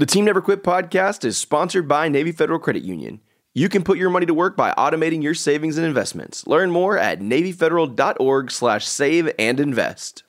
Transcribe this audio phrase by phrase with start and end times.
[0.00, 3.20] The Team Never Quit podcast is sponsored by Navy Federal Credit Union.
[3.52, 6.46] You can put your money to work by automating your savings and investments.
[6.46, 10.22] Learn more at NavyFederal.org slash save and invest.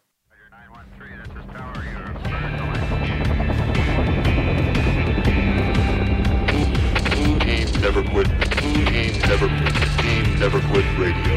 [7.13, 7.40] Team
[7.80, 8.27] Never Quit.
[8.52, 8.84] Team
[9.22, 9.74] Never Quit.
[9.99, 11.35] Team Never Quit Radio.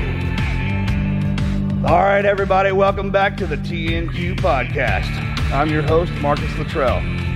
[1.89, 5.53] All right, everybody, welcome back to the TNQ podcast.
[5.53, 7.01] I'm your host, Marcus Luttrell.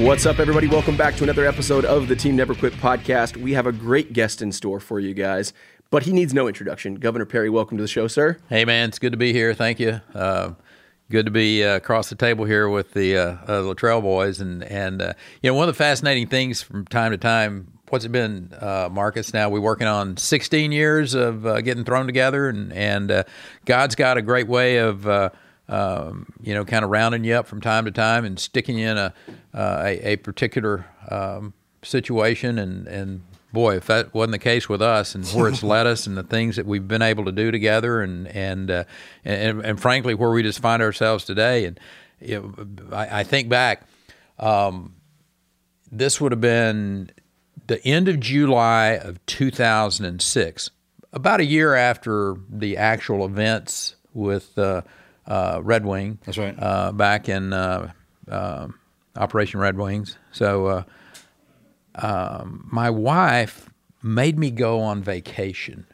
[0.00, 0.66] What's up, everybody?
[0.66, 3.36] Welcome back to another episode of the Team Never Quit podcast.
[3.36, 5.52] We have a great guest in store for you guys,
[5.90, 6.94] but he needs no introduction.
[6.94, 8.38] Governor Perry, welcome to the show, sir.
[8.48, 9.52] Hey, man, it's good to be here.
[9.52, 10.00] Thank you.
[10.14, 10.52] Uh,
[11.10, 14.64] good to be uh, across the table here with the uh, uh, Luttrell boys, and
[14.64, 15.12] and uh,
[15.42, 17.70] you know one of the fascinating things from time to time.
[17.90, 19.34] What's it been, uh, Marcus?
[19.34, 23.24] Now we're working on 16 years of uh, getting thrown together, and and
[23.66, 25.06] God's got a great way of.
[25.70, 28.88] Um, you know, kind of rounding you up from time to time and sticking you
[28.88, 29.14] in a
[29.54, 34.82] uh, a, a particular um, situation, and and boy, if that wasn't the case with
[34.82, 37.50] us and where it's led us and the things that we've been able to do
[37.50, 38.84] together and and uh,
[39.24, 41.64] and, and frankly where we just find ourselves today.
[41.64, 41.80] And
[42.40, 42.54] know,
[42.92, 43.86] I, I think back
[44.38, 44.94] um,
[45.90, 47.10] this would have been
[47.66, 50.70] the end of July of 2006
[51.12, 54.82] about a year after the actual events with uh,
[55.30, 56.54] uh, Red Wing That's right.
[56.58, 57.92] uh, back in uh,
[58.28, 58.68] uh,
[59.16, 60.82] Operation Red Wings so uh,
[61.94, 63.68] um, my wife
[64.02, 65.86] made me go on vacation.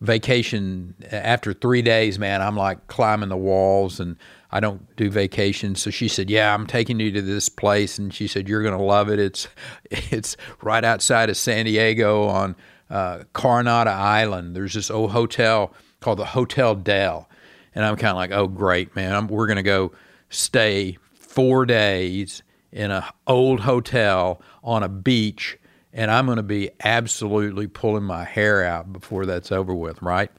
[0.00, 4.16] Vacation after three days, man, I'm like climbing the walls and
[4.50, 5.80] I don't do vacations.
[5.80, 8.82] So she said, "Yeah, I'm taking you to this place," and she said, "You're gonna
[8.82, 9.18] love it.
[9.18, 9.48] It's
[9.90, 12.56] it's right outside of San Diego on
[12.90, 14.54] uh, Coronado Island.
[14.54, 17.26] There's this old hotel called the Hotel Del,
[17.76, 19.92] and I'm kind of like, oh great, man, I'm, we're gonna go
[20.28, 22.42] stay four days
[22.72, 25.56] in a old hotel on a beach
[25.96, 30.30] and I'm going to be absolutely pulling my hair out before that's over with, right?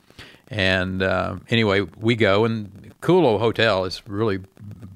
[0.49, 3.83] And uh, anyway, we go and cool old hotel.
[3.83, 4.39] It's really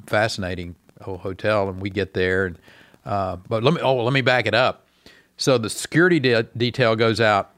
[0.06, 0.76] fascinating
[1.06, 2.46] old hotel, and we get there.
[2.46, 2.60] And
[3.06, 4.88] uh, but let me oh let me back it up.
[5.36, 7.52] So the security de- detail goes out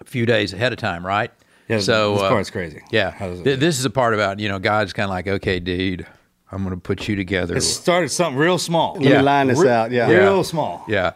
[0.00, 1.32] a few days ahead of time, right?
[1.68, 2.82] Yeah, so this uh, part's crazy.
[2.90, 5.10] Yeah, How does it- Th- this is a part about you know God's kind of
[5.10, 6.06] like, okay, dude,
[6.52, 7.56] I'm going to put you together.
[7.56, 8.94] It started something real small.
[8.94, 9.90] Let me line this out.
[9.90, 10.08] Yeah.
[10.08, 10.84] Real small.
[10.88, 11.12] Yeah.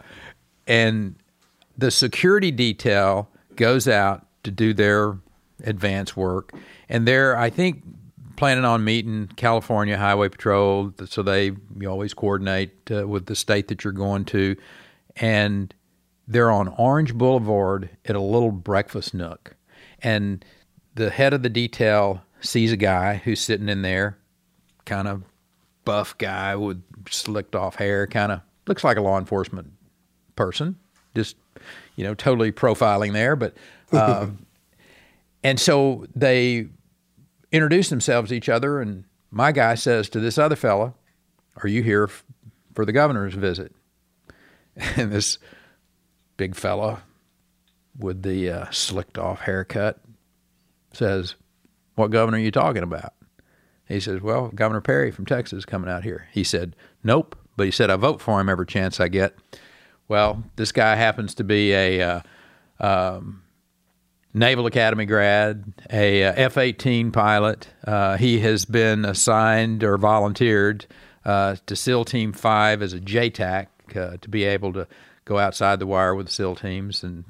[0.67, 1.15] And
[1.77, 5.17] the security detail goes out to do their
[5.63, 6.53] advance work.
[6.89, 7.83] And they're, I think,
[8.35, 10.93] planning on meeting California Highway Patrol.
[11.05, 14.55] So they you always coordinate uh, with the state that you're going to.
[15.17, 15.73] And
[16.27, 19.55] they're on Orange Boulevard at a little breakfast nook.
[20.01, 20.43] And
[20.95, 24.17] the head of the detail sees a guy who's sitting in there,
[24.85, 25.23] kind of
[25.85, 29.71] buff guy with slicked off hair, kind of looks like a law enforcement
[30.35, 30.77] person,
[31.15, 31.35] just
[31.95, 33.35] you know, totally profiling there.
[33.35, 33.55] But
[33.91, 34.45] um,
[35.43, 36.67] and so they
[37.51, 40.93] introduce themselves to each other, and my guy says to this other fella,
[41.63, 42.23] "Are you here f-
[42.73, 43.73] for the governor's visit?"
[44.95, 45.39] And this
[46.37, 47.03] big fella
[47.99, 49.99] with the uh, slicked off haircut
[50.93, 51.35] says,
[51.95, 53.13] "What governor are you talking about?"
[53.87, 57.65] He says, "Well, Governor Perry from Texas is coming out here." He said, "Nope," but
[57.65, 59.35] he said, "I vote for him every chance I get."
[60.07, 62.21] Well, this guy happens to be a uh,
[62.79, 63.43] um,
[64.33, 67.67] Naval Academy grad, a uh, F 18 pilot.
[67.85, 70.85] Uh, he has been assigned or volunteered
[71.25, 74.87] uh, to SEAL Team 5 as a JTAC uh, to be able to
[75.25, 77.25] go outside the wire with SEAL teams and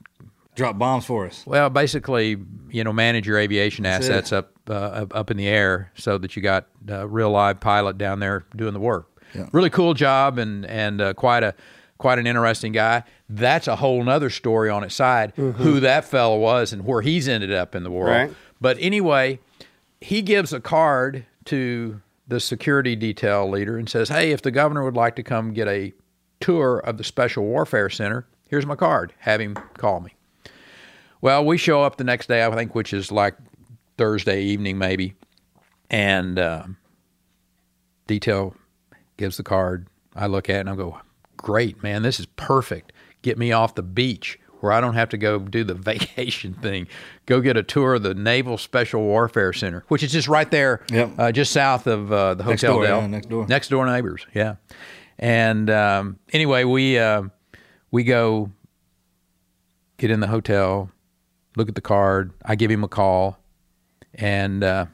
[0.60, 1.44] Drop bombs for us.
[1.48, 2.38] well, basically,
[2.70, 4.36] you know, manage your aviation That's assets it.
[4.36, 7.98] up uh, up- up in the air so that you got a real live pilot
[7.98, 9.08] down there doing the work.
[9.34, 9.48] Yeah.
[9.52, 11.56] Really cool job and and uh, quite a
[11.98, 13.04] quite an interesting guy.
[13.30, 17.28] That's a whole nother story on its side, who that fellow was and where he's
[17.28, 18.10] ended up in the world.
[18.30, 18.32] Right.
[18.62, 19.40] But anyway,
[20.02, 24.84] he gives a card to the security detail leader and says, Hey, if the governor
[24.84, 25.94] would like to come get a
[26.40, 29.14] tour of the Special Warfare Center, here's my card.
[29.20, 30.14] Have him call me.
[31.21, 33.36] Well, we show up the next day, I think, which is like
[33.98, 35.16] Thursday evening, maybe.
[35.89, 36.77] And um
[38.07, 38.56] detail
[39.18, 39.88] gives the card.
[40.16, 41.00] I look at it and I go,
[41.38, 42.92] Great, man, this is perfect.
[43.21, 46.88] Get me off the beach where I don't have to go do the vacation thing.
[47.25, 50.83] Go get a tour of the Naval Special Warfare Center, which is just right there,
[50.92, 51.12] Yep.
[51.18, 53.01] uh, just south of uh, the Next Hotel door, Del.
[53.01, 53.48] yeah, next door.
[53.48, 54.56] Next door neighbors, yeah.
[55.18, 57.24] And um, anyway, we uh,
[57.92, 58.51] we go
[59.98, 60.89] get in the hotel,
[61.60, 62.32] look at the card.
[62.44, 63.38] I give him a call,
[64.16, 64.86] and uh,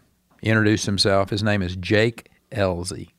[0.42, 1.30] he introduced himself.
[1.30, 3.12] His name is Jake Ellzey,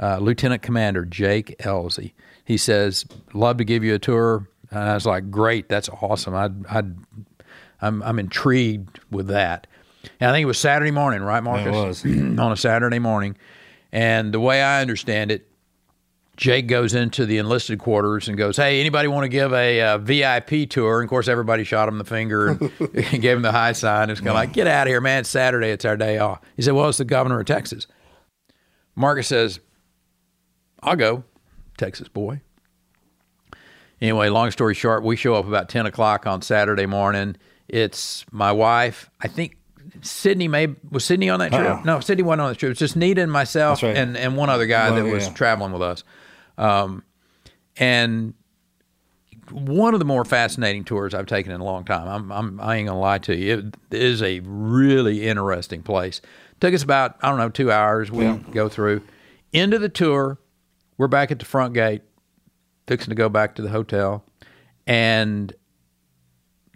[0.00, 2.12] uh, Lieutenant Commander Jake Ellzey.
[2.44, 3.04] He says,
[3.34, 6.34] "Love to give you a tour." And I was like, "Great, that's awesome.
[6.34, 6.96] I'd, I'd
[7.82, 9.66] I'm I'm intrigued with that."
[10.20, 11.66] And I think it was Saturday morning, right, Marcus?
[11.66, 12.38] It was.
[12.38, 13.36] on a Saturday morning,
[13.92, 15.47] and the way I understand it,
[16.38, 19.98] Jake goes into the enlisted quarters and goes, "Hey, anybody want to give a uh,
[19.98, 22.60] VIP tour?" And of course, everybody shot him the finger and
[23.20, 24.08] gave him the high sign.
[24.08, 25.20] It's kind of like, "Get out of here, man!
[25.20, 25.70] It's Saturday.
[25.70, 27.88] It's our day off." He said, "Well, it's the governor of Texas."
[28.94, 29.58] Marcus says,
[30.80, 31.24] "I'll go,
[31.76, 32.40] Texas boy."
[34.00, 37.36] Anyway, long story short, we show up about ten o'clock on Saturday morning.
[37.66, 39.10] It's my wife.
[39.20, 39.56] I think
[40.02, 41.66] Sydney may was Sydney on that trip.
[41.66, 41.82] Uh-uh.
[41.84, 42.70] No, Sydney wasn't on the trip.
[42.70, 43.96] It's just Nita and myself right.
[43.96, 45.34] and and one other guy One, that was yeah.
[45.34, 46.04] traveling with us.
[46.58, 47.02] Um,
[47.78, 48.34] and
[49.50, 52.06] one of the more fascinating tours I've taken in a long time.
[52.06, 53.72] I'm, I'm I ain't gonna lie to you.
[53.90, 56.20] It is a really interesting place.
[56.60, 58.10] Took us about I don't know two hours.
[58.10, 59.02] We go through
[59.52, 60.38] End of the tour.
[60.98, 62.02] We're back at the front gate,
[62.86, 64.24] fixing to go back to the hotel,
[64.86, 65.52] and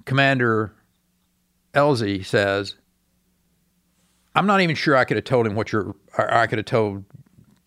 [0.04, 0.72] Commander
[1.74, 2.76] Ellzey says,
[4.34, 6.66] "I'm not even sure I could have told him what your or I could have
[6.66, 7.04] told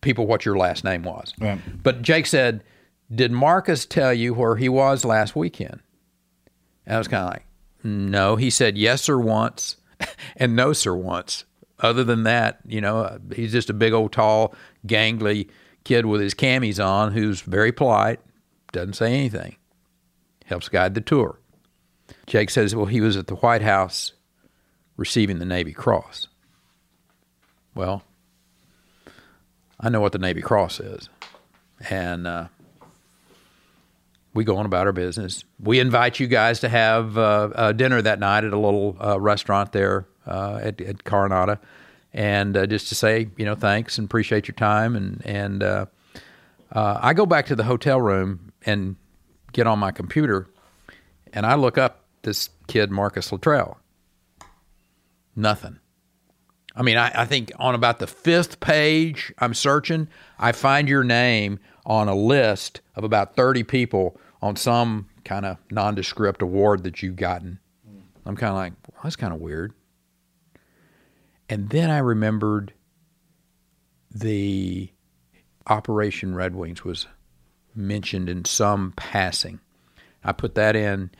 [0.06, 1.58] people what your last name was." Right.
[1.82, 2.64] But Jake said,
[3.14, 5.80] "Did Marcus tell you where he was last weekend?"
[6.86, 7.44] And I was kind of like,
[7.84, 9.76] "No." He said, "Yes, sir, once,"
[10.36, 11.44] and "No, sir, once."
[11.80, 14.54] Other than that, you know, he's just a big old, tall,
[14.86, 15.50] gangly
[15.84, 18.18] kid with his camis on, who's very polite,
[18.72, 19.56] doesn't say anything,
[20.46, 21.38] helps guide the tour.
[22.26, 24.12] Jake says, "Well, he was at the White House
[24.96, 26.28] receiving the Navy Cross."
[27.74, 28.02] Well,
[29.78, 31.08] I know what the Navy Cross is,
[31.90, 32.48] and uh,
[34.32, 35.44] we go on about our business.
[35.60, 39.20] We invite you guys to have uh, uh, dinner that night at a little uh,
[39.20, 41.58] restaurant there uh, at, at Coronado,
[42.14, 44.96] and uh, just to say, you know, thanks and appreciate your time.
[44.96, 45.62] And and
[46.72, 48.96] I go back to the hotel room and
[49.52, 50.46] get on my computer,
[51.32, 53.78] and I look up this kid Marcus Luttrell.
[55.34, 55.78] Nothing.
[56.76, 60.08] I mean, I, I think on about the fifth page I'm searching,
[60.38, 65.56] I find your name on a list of about 30 people on some kind of
[65.70, 67.58] nondescript award that you've gotten.
[68.26, 69.72] I'm kind of like, well, that's kind of weird.
[71.48, 72.74] And then I remembered
[74.10, 74.90] the
[75.68, 77.06] Operation Red Wings was
[77.74, 79.60] mentioned in some passing.
[80.24, 81.10] I put that in,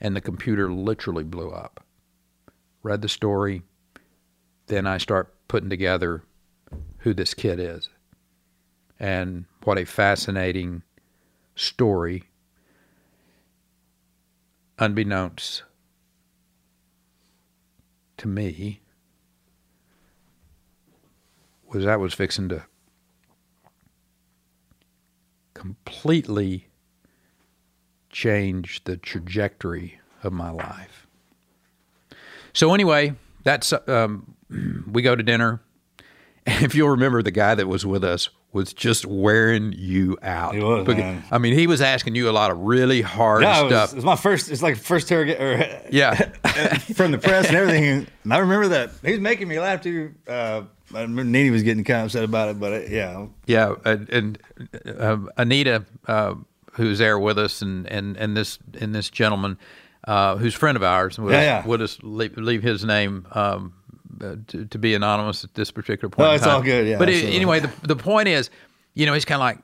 [0.00, 1.84] and the computer literally blew up.
[2.82, 3.62] Read the story,
[4.70, 6.22] then I start putting together
[6.98, 7.88] who this kid is
[9.00, 10.82] and what a fascinating
[11.56, 12.24] story,
[14.78, 15.64] unbeknownst
[18.18, 18.80] to me,
[21.66, 22.64] was that was fixing to
[25.54, 26.68] completely
[28.08, 31.08] change the trajectory of my life.
[32.52, 34.36] So anyway, that's um,
[34.90, 35.60] we go to dinner.
[36.46, 40.54] And if you'll remember, the guy that was with us was just wearing you out.
[40.54, 41.22] He was, Because- man.
[41.30, 43.92] I mean, he was asking you a lot of really hard Yeah, it was, stuff.
[43.92, 44.50] it was my first.
[44.50, 46.14] It's like first target or yeah,
[46.94, 48.06] from the press and everything.
[48.24, 50.14] And I remember that he was making me laugh too.
[50.26, 53.74] Uh, I remember Nene was getting kind of upset about it, but uh, yeah, yeah.
[53.84, 54.38] And, and
[54.98, 56.34] uh, Anita, uh,
[56.72, 59.56] who's there with us, and and and this and this gentleman,
[60.08, 61.66] uh, who's a friend of ours, would, Yeah, us, yeah.
[61.66, 63.26] would us leave, leave his name.
[63.30, 63.74] Um,
[64.20, 66.26] to, to be anonymous at this particular point.
[66.26, 66.54] No, in it's time.
[66.56, 68.50] all good, yeah, but it- anyway, the the point is,
[68.94, 69.58] you know, he's kind of like,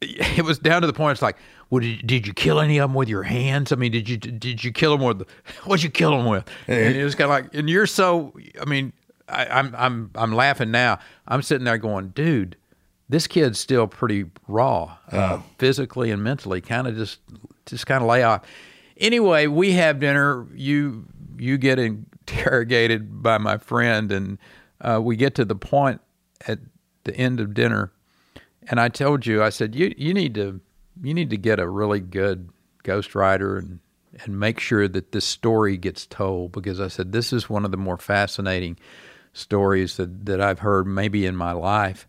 [0.38, 1.12] it was down to the point.
[1.12, 1.36] It's like,
[1.70, 3.72] well, did, did you kill any of them with your hands?
[3.72, 5.28] I mean, did you did you kill them with
[5.64, 6.44] what'd you kill them with?
[6.68, 8.34] And it was kind of like, and you're so.
[8.60, 8.92] I mean,
[9.28, 10.98] I, I'm I'm I'm laughing now.
[11.26, 12.56] I'm sitting there going, dude,
[13.08, 16.60] this kid's still pretty raw, uh, physically and mentally.
[16.60, 17.20] Kind of just
[17.64, 18.42] just kind of lay off.
[18.98, 20.46] Anyway, we have dinner.
[20.54, 21.06] You
[21.38, 21.78] you get
[22.26, 24.38] interrogated by my friend, and
[24.80, 26.00] uh, we get to the point
[26.46, 26.58] at
[27.04, 27.92] the end of dinner,
[28.68, 30.60] and I told you, I said, you you need to
[31.02, 32.48] you need to get a really good
[32.84, 33.80] ghostwriter and
[34.24, 37.70] and make sure that this story gets told because I said this is one of
[37.70, 38.78] the more fascinating
[39.34, 42.08] stories that, that I've heard maybe in my life.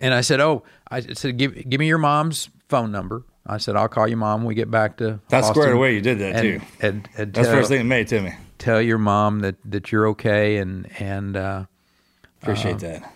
[0.00, 3.74] And I said, "Oh, I said give give me your mom's phone number." I said,
[3.74, 5.94] "I'll call your mom when we get back to." That's Austin, squared away.
[5.94, 6.66] You did that and, too.
[6.80, 8.32] And, and That's the tell, first thing that made to me.
[8.68, 11.64] Tell your mom that that you're okay and and uh,
[12.42, 13.12] Appreciate that.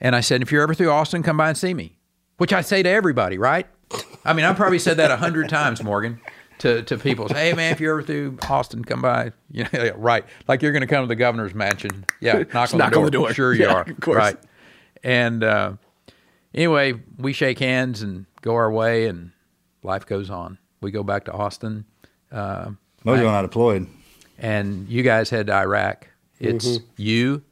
[0.00, 1.96] and I said, if you're ever through Austin, come by and see me,
[2.38, 3.66] which I say to everybody, right?
[4.24, 6.20] I mean, I probably said that a hundred times, Morgan,
[6.58, 7.28] to, to people.
[7.28, 9.32] Say, hey, man, if you're ever through Austin, come by.
[9.52, 10.24] You know, yeah, right.
[10.46, 12.04] Like you're going to come to the governor's mansion.
[12.20, 12.98] Yeah, knock, on, knock the door.
[13.00, 13.32] on the door.
[13.34, 13.82] Sure you Yeah, are.
[13.82, 14.16] of course.
[14.18, 14.36] Right.
[15.02, 15.72] And uh,
[16.54, 19.30] anyway, we shake hands and go our way, and
[19.82, 20.58] life goes on.
[20.82, 21.84] We go back to Austin,
[22.32, 23.86] Mojo and I deployed.
[24.40, 26.08] And you guys head to Iraq.
[26.38, 26.84] It's Mm-hmm.
[26.96, 27.42] you,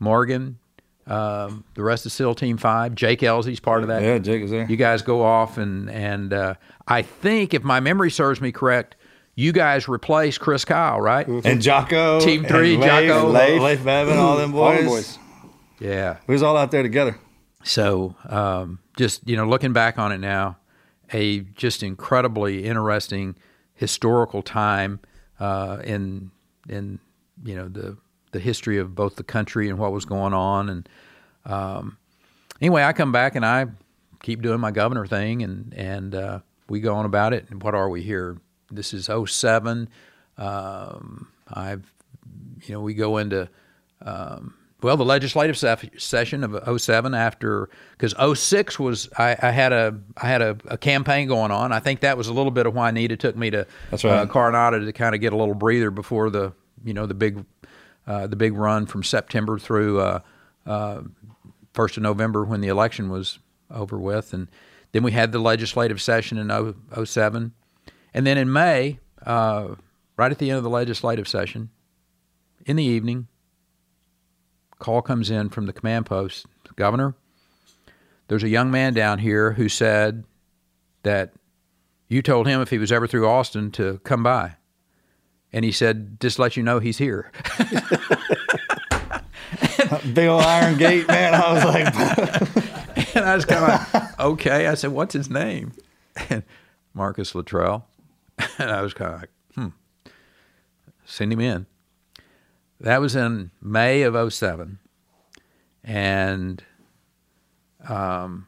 [0.00, 0.58] Morgan,
[1.06, 2.94] um, the rest of SEAL Team Five.
[2.94, 4.02] Jake Ellzey's part of that.
[4.02, 4.66] Yeah, Jake is there.
[4.68, 6.54] You guys go off and and uh,
[6.88, 8.96] I think if my memory serves me correct,
[9.36, 11.26] you guys replace Chris Kyle, right?
[11.26, 12.20] and Jocko.
[12.20, 13.28] Team and three, Leif, Jocko.
[13.30, 14.80] Leif, Leif Babin, all them All boys.
[14.82, 15.18] the boys.
[15.80, 16.16] Yeah.
[16.26, 17.16] We was all out there together.
[17.62, 20.56] So um, just you know, looking back on it now,
[21.12, 23.36] a just incredibly interesting
[23.74, 25.00] historical time
[25.44, 26.30] uh, in
[26.68, 26.98] in
[27.44, 27.96] you know the
[28.32, 30.68] the history of both the country and what was going on.
[30.68, 30.88] And
[31.44, 31.98] um,
[32.60, 33.66] anyway, I come back and I
[34.22, 37.46] keep doing my governor thing, and and uh, we go on about it.
[37.50, 38.38] And what are we here?
[38.70, 39.88] This is 07.
[40.38, 41.92] Um, I've
[42.62, 43.48] you know we go into
[44.00, 49.98] um, well, the legislative session of 07 after because 06 was I, I had a
[50.18, 51.72] I had a, a campaign going on.
[51.72, 54.12] I think that was a little bit of why Nita took me to That's right.
[54.18, 56.52] uh, Coronado to kind of get a little breather before the
[56.84, 57.46] you know the big
[58.06, 60.20] uh, the big run from September through uh,
[60.66, 61.00] uh,
[61.72, 63.38] first of November when the election was
[63.70, 64.48] over with, and
[64.92, 67.52] then we had the legislative session in 0- 07.
[68.12, 69.68] and then in May, uh,
[70.18, 71.70] right at the end of the legislative session,
[72.66, 73.28] in the evening,
[74.84, 76.44] call comes in from the command post
[76.76, 77.14] Governor,
[78.28, 80.24] there's a young man down here who said
[81.04, 81.32] that
[82.08, 84.56] you told him if he was ever through Austin to come by.
[85.54, 87.32] And he said, just let you know he's here.
[90.12, 91.32] Big old Iron Gate, man.
[91.32, 91.94] I was like,
[93.16, 94.66] and I was kind of like, okay.
[94.66, 95.72] I said, what's his name?
[96.28, 96.42] And
[96.92, 97.86] Marcus Luttrell.
[98.58, 99.68] And I was kind of like, hmm,
[101.04, 101.66] send him in.
[102.84, 104.78] That was in May of 07.
[105.82, 106.62] And
[107.88, 108.46] um,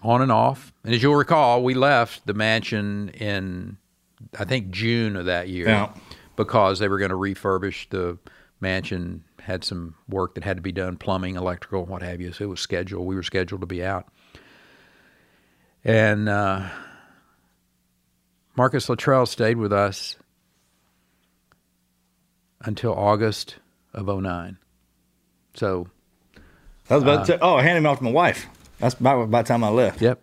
[0.00, 0.72] on and off.
[0.84, 3.76] And as you'll recall, we left the mansion in,
[4.38, 5.92] I think, June of that year Yeah.
[6.36, 8.18] because they were going to refurbish the
[8.60, 12.32] mansion, had some work that had to be done, plumbing, electrical, what have you.
[12.32, 13.06] So it was scheduled.
[13.06, 14.06] We were scheduled to be out.
[15.84, 16.68] And uh,
[18.56, 20.14] Marcus Luttrell stayed with us
[22.62, 23.56] until August
[23.92, 24.58] of 09.
[25.54, 25.88] So,
[26.88, 28.46] that was about uh, to, oh, I handed him off to my wife.
[28.78, 30.00] That's about, about the time I left.
[30.00, 30.22] yep.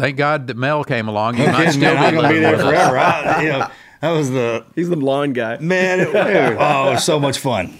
[0.00, 1.38] Thank God that Mel came along.
[1.38, 2.98] You might still man, I'm gonna be there forever.
[2.98, 3.68] I, you know,
[4.00, 5.58] that was the He's the blonde guy.
[5.58, 6.00] man.
[6.00, 7.76] It, oh, it was so much fun.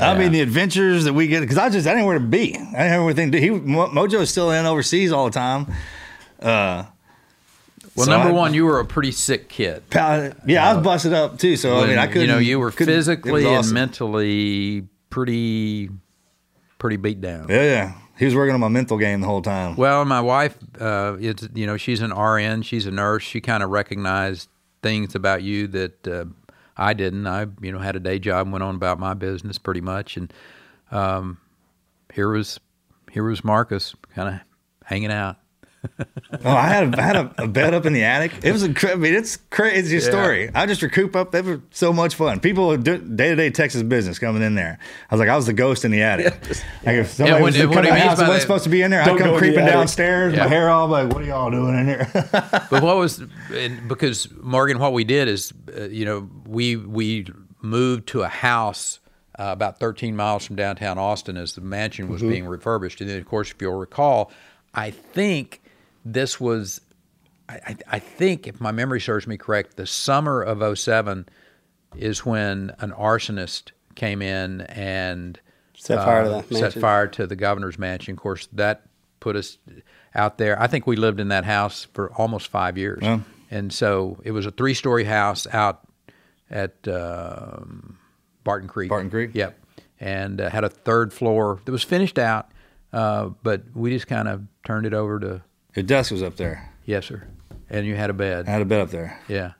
[0.00, 2.24] I mean, the adventures that we get because I just I didn't know where to
[2.24, 2.54] be.
[2.54, 3.32] I didn't have everything.
[3.32, 5.66] To, he Mo- Mojo is still in overseas all the time.
[6.40, 6.84] Uh,
[7.94, 9.88] Well, So number I- one, you were a pretty sick kid.
[9.90, 11.56] pal- yeah, I was busted up too.
[11.56, 12.22] So I mean, I couldn't.
[12.22, 15.90] You know, you were couldn't- it was physically and mentally pretty,
[16.78, 17.46] pretty beat down.
[17.48, 17.92] Yeah, yeah.
[18.18, 19.76] He was working on my mental game the whole time.
[19.76, 23.22] Well, my wife, uh, it's you know, she's an RN, she's a nurse.
[23.22, 24.48] She kind of recognized
[24.82, 26.24] things about you that uh,
[26.76, 27.26] I didn't.
[27.26, 30.32] I you know had a day job, went on about my business pretty much, and
[30.90, 31.38] um,
[32.12, 32.58] here was
[33.12, 34.40] here was Marcus, kind of
[34.84, 35.36] hanging out.
[36.44, 38.32] Oh, I had a, I had a, a bed up in the attic.
[38.42, 40.50] It was a mean, it's crazy story.
[40.54, 41.30] I just recoup up.
[41.30, 42.40] They were so much fun.
[42.40, 44.78] People day to day Texas business coming in there.
[45.10, 46.34] I was like, I was the ghost in the attic.
[46.84, 48.42] like if somebody when- was to what come he to my means house by wasn't
[48.42, 50.34] supposed to be in there, I'd come creeping downstairs.
[50.34, 50.44] Yeah.
[50.44, 52.10] My hair all like, what are y'all doing in here?
[52.70, 57.26] But what was and because Morgan, what we did is, uh, you know, we we
[57.62, 59.00] moved to a house
[59.38, 63.18] uh, about 13 miles from downtown Austin as the mansion was being refurbished, and then
[63.18, 64.30] of course, if you'll recall,
[64.74, 65.62] I think
[66.04, 66.80] this was,
[67.48, 71.26] I, I, think if my memory serves me correct, the summer of 07
[71.96, 75.40] is when an arsonist came in and
[75.74, 78.12] Set fire to uh, the set fire to the governor's mansion.
[78.12, 78.82] Of course, that
[79.20, 79.58] put us
[80.12, 80.60] out there.
[80.60, 83.20] I think we lived in that house for almost five years, Wow.
[83.50, 85.86] and so it was a three-story house out
[86.50, 87.96] at um,
[88.42, 88.88] Barton Creek.
[88.88, 89.30] Barton Creek?
[89.34, 89.56] Yep,
[90.00, 92.50] and uh, had a third floor that was finished out,
[92.92, 95.42] uh, but we just kind of turned it over to
[95.74, 96.72] Your desk was up there.
[96.84, 97.26] yes, sir.
[97.70, 98.48] And you had a bed.
[98.48, 99.20] I had a bed up there.
[99.28, 99.52] Yeah.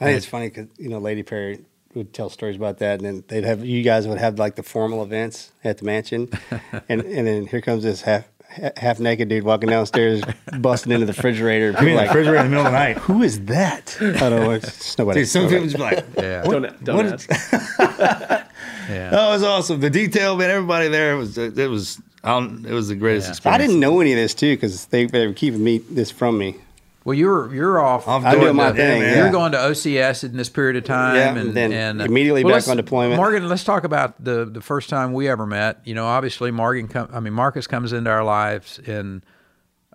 [0.00, 3.06] I think it's funny because you know Lady Perry would tell stories about that, and
[3.06, 6.28] then they'd have you guys would have like the formal events at the mansion,
[6.88, 8.28] and and then here comes this half
[8.76, 10.20] half naked dude walking downstairs,
[10.58, 11.68] busting into the refrigerator.
[11.76, 12.96] I mean, People the like, refrigerator in the middle of the night.
[12.98, 13.96] Who is that?
[14.00, 15.20] I don't know, it's just nobody.
[15.20, 16.42] Dude, some people just be like, Yeah.
[16.42, 17.30] Don't, don't what ask.
[18.90, 19.10] Yeah.
[19.12, 19.80] Oh, it was awesome.
[19.80, 20.50] The detail, man.
[20.50, 23.32] Everybody there was it was I don't, it was the greatest Yeah.
[23.32, 23.54] experience.
[23.54, 26.38] I didn't know any of this too because they, they were keeping me this from
[26.38, 26.56] me.
[27.04, 28.08] Well, you're you're off.
[28.08, 29.18] I'm I'm doing my thing, man.
[29.18, 32.04] You're going to OCS in this period of time, Yeah, and, and then and, uh,
[32.06, 33.16] immediately back on deployment.
[33.16, 35.80] Morgan, let's talk about the the first time we ever met.
[35.84, 36.88] You know, obviously, Morgan.
[36.88, 39.22] Come, I mean, Marcus comes into our lives in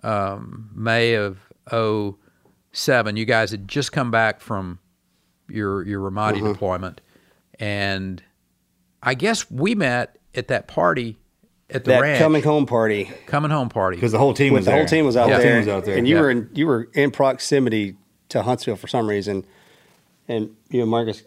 [0.04, 1.38] um, May of
[2.72, 3.16] 07.
[3.16, 4.78] You guys had just come back from
[5.48, 6.52] your your Ramadi Mm-hmm.
[6.52, 7.00] deployment,
[7.58, 8.22] and
[9.02, 11.18] I guess we met at that party
[11.72, 13.96] at the That ranch, coming home party coming home party.
[13.96, 14.80] because the whole team with was the there.
[14.80, 15.96] whole team was out The there, team was out there.
[15.96, 16.20] and you Yeah.
[16.22, 17.96] were in, you were in proximity
[18.30, 19.44] to Huntsville for some reason,
[20.28, 21.22] and you and Marcus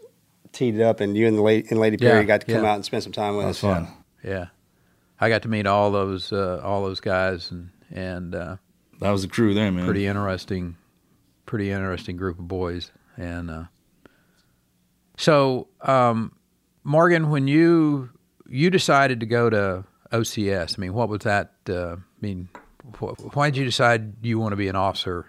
[0.52, 2.64] teed it up, and you and the lady and Lady Perry Yeah, got to come
[2.64, 2.72] yeah.
[2.72, 3.62] out and spend some time with that was us.
[3.62, 3.88] fun.
[4.24, 4.46] Yeah,
[5.20, 8.34] I got to meet all those uh, all those guys, and and.
[8.36, 8.56] Uh,
[9.00, 9.84] That was the crew there, man.
[9.86, 10.78] pretty interesting,
[11.46, 12.92] pretty interesting group of boys.
[13.18, 13.64] And uh,
[15.18, 16.32] so, um,
[16.84, 18.10] Morgan, when you
[18.48, 21.52] you decided to go to OCS, I mean, what was that?
[21.68, 22.48] Uh, I mean,
[23.00, 25.26] wh- why did you decide you want to be an officer?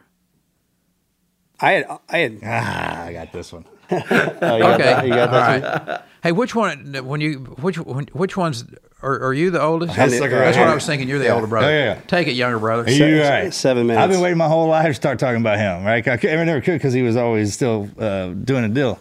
[1.61, 3.64] I had I had Ah, I got this one.
[3.90, 4.42] oh, you got
[4.75, 5.05] Okay, that?
[5.07, 6.01] You got that right.
[6.23, 6.94] Hey, which one?
[7.05, 8.64] When you which when, which ones
[9.03, 9.94] are, are you the oldest?
[9.94, 11.09] That's like That's what I was thinking.
[11.09, 11.66] You're the older brother.
[11.68, 12.01] Oh, yeah, yeah.
[12.07, 12.85] Take it, younger brother.
[12.85, 13.53] Are you right?
[13.55, 14.03] seven minutes.
[14.03, 15.85] I've been waiting my whole life to start talking about him.
[15.85, 16.07] Right?
[16.09, 18.99] I, could, I never could because he was always still uh, doing a deal.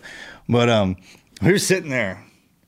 [0.47, 0.97] But um,
[1.41, 2.23] we were sitting there.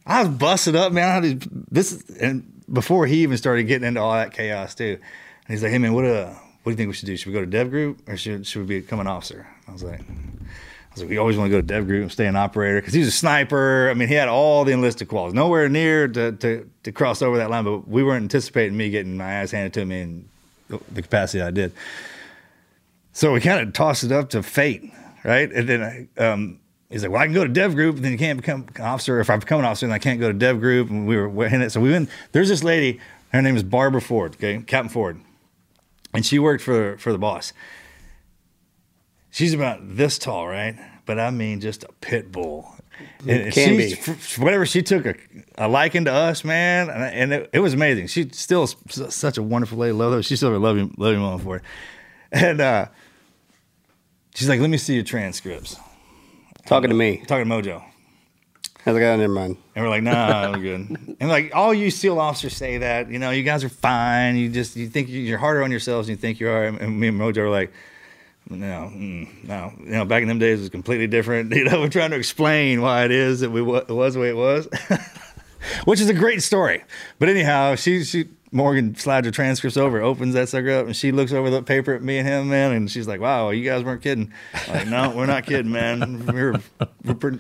[0.06, 1.10] I was busted up, man.
[1.10, 4.76] I had these- this is- and before he even started getting into all that chaos
[4.76, 4.98] too.
[5.48, 7.18] And he's like, "Hey, man, what uh, what do you think we should do?
[7.18, 9.84] Should we go to Dev Group or should should we become an officer?" I was
[9.84, 10.02] like.
[10.02, 12.80] I was like, we always want to go to Dev Group and stay an operator
[12.80, 13.90] because he was a sniper.
[13.90, 15.34] I mean, he had all the enlisted qualities.
[15.34, 19.18] Nowhere near to, to, to cross over that line, but we weren't anticipating me getting
[19.18, 20.30] my ass handed to me in
[20.70, 21.74] the capacity I did.
[23.12, 24.90] So we kind of tossed it up to fate,
[25.26, 25.52] right?
[25.52, 26.60] And then I, um,
[26.96, 28.82] he's like, "Well, I can go to Dev Group, and then you can't become an
[28.84, 29.20] officer.
[29.20, 31.46] If I become an officer, then I can't go to Dev Group." And we were
[31.46, 31.72] in it.
[31.72, 32.10] So we went.
[32.32, 33.02] There's this lady.
[33.34, 34.36] Her name is Barbara Ford.
[34.36, 35.20] Okay, Captain Ford,
[36.14, 37.52] and she worked for for the boss.
[39.30, 40.78] She's about this tall, right?
[41.06, 42.74] But I mean, just a pit bull.
[43.28, 44.42] And Can she's- be.
[44.42, 45.16] whatever she took a,
[45.58, 48.08] a liking to us, man, and, and it, it was amazing.
[48.08, 49.92] She's still such a wonderful lady.
[49.92, 50.24] Love her.
[50.24, 51.64] She's still a loving, loving mom for it.
[52.32, 52.86] And uh,
[54.34, 55.76] she's like, "Let me see your transcripts."
[56.66, 57.18] Talking to me.
[57.28, 57.84] Talking to Mojo,
[58.86, 59.58] I was like, oh, never mind.
[59.76, 63.20] and we're like, "Nah, we're good." And like all you SEAL officers say that, you
[63.20, 64.36] know, you guys are fine.
[64.36, 66.66] You just you think you're harder on yourselves than you think you are.
[66.66, 67.72] And me and Mojo are like.
[68.48, 69.74] No, mm, no.
[69.80, 71.52] You know, back in them days, it was completely different.
[71.56, 74.30] You know, we're trying to explain why it is that we it was the way
[74.30, 74.68] it was,
[75.86, 76.84] which is a great story.
[77.18, 81.12] But anyhow, she she Morgan slides her transcripts over, opens that sucker up, and she
[81.12, 83.84] looks over the paper at me and him, man, and she's like, "Wow, you guys
[83.84, 84.32] weren't kidding."
[84.68, 86.26] I'm like, no, we're not kidding, man.
[86.26, 86.56] We're
[87.04, 87.40] we're pretty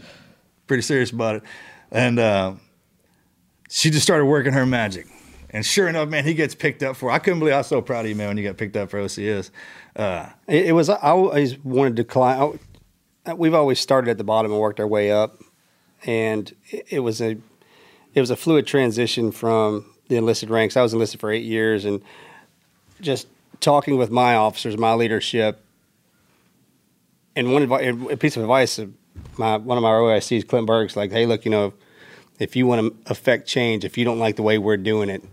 [0.67, 1.43] pretty serious about it.
[1.91, 2.53] And uh,
[3.69, 5.07] she just started working her magic.
[5.51, 7.09] And sure enough, man, he gets picked up for.
[7.09, 8.89] I couldn't believe I was so proud of you, man, when you got picked up
[8.89, 9.51] for OCS.
[9.95, 10.89] Uh, It, it was.
[10.89, 12.59] I always wanted to climb.
[13.25, 15.41] I, we've always started at the bottom and worked our way up,
[16.05, 17.37] and it, it was a
[18.13, 20.77] it was a fluid transition from the enlisted ranks.
[20.77, 22.01] I was enlisted for eight years, and
[23.01, 23.27] just
[23.59, 25.63] talking with my officers, my leadership,
[27.35, 28.79] and one advi- a piece of advice
[29.37, 31.73] my one of my OICs, Clint Berg's like, "Hey, look, you know,
[32.39, 35.23] if you want to affect change, if you don't like the way we're doing it,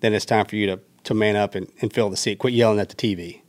[0.00, 2.38] then it's time for you to to man up and, and fill the seat.
[2.38, 3.40] Quit yelling at the TV."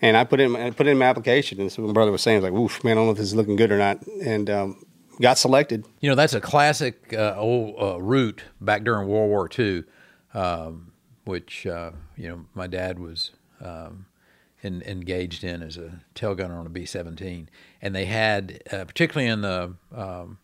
[0.00, 2.42] And I put in I put in my application, and so my brother was saying,
[2.42, 4.84] "Like, oof, man, I don't know if this is looking good or not." And um,
[5.20, 5.86] got selected.
[6.00, 9.84] You know, that's a classic uh, old uh, route back during World War II,
[10.34, 10.92] um,
[11.24, 14.06] which, uh, you know, my dad was um,
[14.62, 17.48] in, engaged in as a tail gunner on a B 17.
[17.82, 20.38] And they had, uh, particularly in the, um,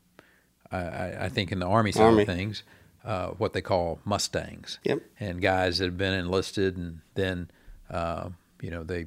[0.70, 2.22] I- I, I think in the Army side Army.
[2.22, 2.62] of things,
[3.04, 4.78] uh, what they call Mustangs.
[4.84, 5.00] Yep.
[5.20, 7.50] And guys that have been enlisted and then,
[7.90, 9.06] uh, you know, they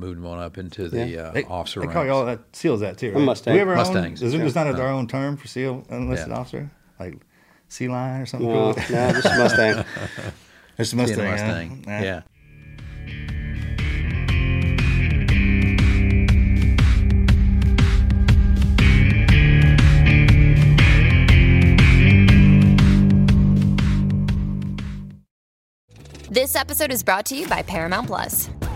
[0.00, 1.20] moved them on up into the Yeah.
[1.20, 1.94] uh, they, officer they ranks.
[1.94, 3.20] call y'all that SEALs that too, right?
[3.22, 3.52] Mustang.
[3.52, 4.22] Do we ever Mustangs.
[4.22, 4.82] Own, is there just not Yeah.
[4.82, 6.36] our own term for SEAL enlisted Yeah.
[6.38, 7.14] officer, like
[7.68, 8.48] Sea Lion or something?
[8.48, 8.82] No, cool?
[8.90, 9.84] no, just Mustang.
[10.78, 11.26] It's a Being Mustang.
[11.26, 11.46] a huh?
[11.46, 11.84] Mustang.
[11.86, 12.22] Yeah.
[26.30, 28.48] This episode is brought to you by Paramount Plus.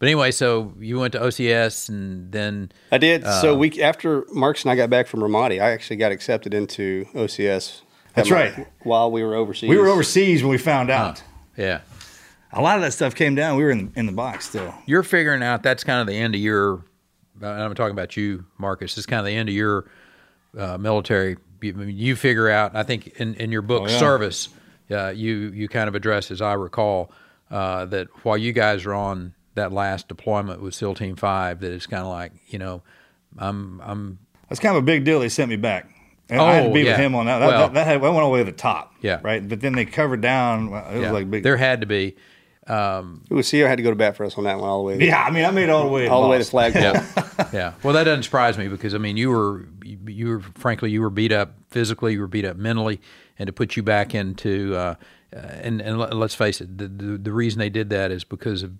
[0.00, 3.22] But anyway, so you went to OCS and then I did.
[3.22, 6.52] Uh, so week after Marks and I got back from Ramadi, I actually got accepted
[6.54, 7.82] into OCS.
[8.14, 8.66] That's Um, right.
[8.82, 11.22] While we were overseas, We were overseas when we found out.
[11.56, 11.82] yeah,
[12.52, 13.56] A lot of that stuff came down.
[13.56, 14.74] We were in, in the box still.
[14.86, 16.82] you're figuring out that's kind of the end of your.
[17.40, 18.96] and I'm talking about you, Marcus.
[18.96, 19.84] It's kind of the end of your
[20.58, 21.36] uh, military.
[21.60, 22.74] You, I mean, you figure out.
[22.74, 23.98] I think in, in your book Oh, yeah.
[23.98, 24.48] Service,
[24.90, 27.12] uh, you you kind of address, as I recall,
[27.50, 31.72] uh, that while you guys are on that last deployment with SEAL Team Five, that
[31.72, 32.82] it's kind of like you know,
[33.38, 35.20] I'm I'm That's kind of a big deal.
[35.20, 35.88] They sent me back.
[36.28, 36.92] And I had to Oh, be yeah.
[36.92, 37.40] with him on that.
[37.40, 38.94] That, Well- that, that, had, that went all the way to the top.
[39.02, 39.18] Yeah.
[39.20, 39.46] Right.
[39.48, 40.68] But then they covered down.
[40.68, 41.42] It was yeah, like big.
[41.42, 42.14] there had to be.
[42.68, 44.84] It was CEO had to go to bat for us on that one all the
[44.84, 45.04] way.
[45.06, 45.20] Yeah.
[45.22, 46.06] I mean, I made it all the way.
[46.06, 46.72] all the way to Boston.
[46.72, 47.24] Flagpole.
[47.38, 47.72] yeah, yeah.
[47.82, 51.00] Well, that doesn't surprise me because I mean, you were you, you were frankly you
[51.00, 53.00] were beat up physically, you were beat up mentally,
[53.38, 54.94] and to put you back into uh,
[55.34, 58.22] uh, and and let- let's face it, the, the the reason they did that is
[58.22, 58.72] because of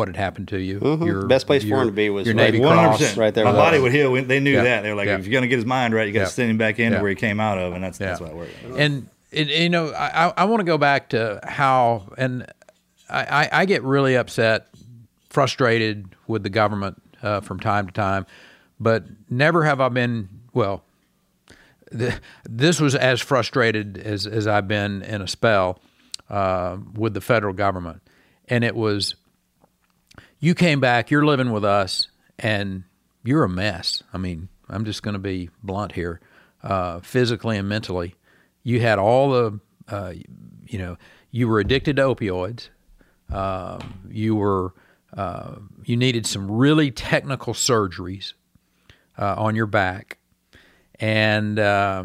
[0.00, 0.80] what had happened to you.
[1.04, 2.96] Your Best place for him to be was your right- Navy 100%.
[2.96, 3.16] Cross.
[3.18, 3.82] right there My body us.
[3.82, 4.12] would heal.
[4.24, 4.62] They knew Yeah.
[4.62, 4.80] that.
[4.82, 5.18] They were like, Yeah.
[5.18, 6.28] if you're going to get his mind right, you got to Yeah.
[6.30, 7.02] send him back into Yeah.
[7.02, 7.74] where he came out of.
[7.74, 8.26] And that's, that's Yeah.
[8.28, 8.52] why it worked.
[8.78, 12.46] And it, you know, I, I- I want to go back to how, and
[13.10, 14.68] I, I, I get really upset,
[15.28, 18.24] frustrated with the government uh, from time to time,
[18.80, 20.82] but never have I been well.
[21.92, 25.80] The, this was as frustrated as, as I've been in a spell
[26.30, 28.00] uh, with the federal government,
[28.48, 29.16] and it was
[30.40, 32.84] you came back, you're living with us, and
[33.22, 34.02] you're a mess.
[34.12, 36.20] I mean, I'm just going to be blunt here,
[36.62, 38.14] uh, physically and mentally.
[38.62, 40.14] You had all the, uh,
[40.66, 40.96] you know,
[41.30, 42.70] you were addicted to opioids.
[43.30, 44.74] Um, you were,
[45.16, 48.32] uh, you needed some really technical surgeries
[49.18, 50.18] uh, on your back,
[50.98, 52.04] and uh,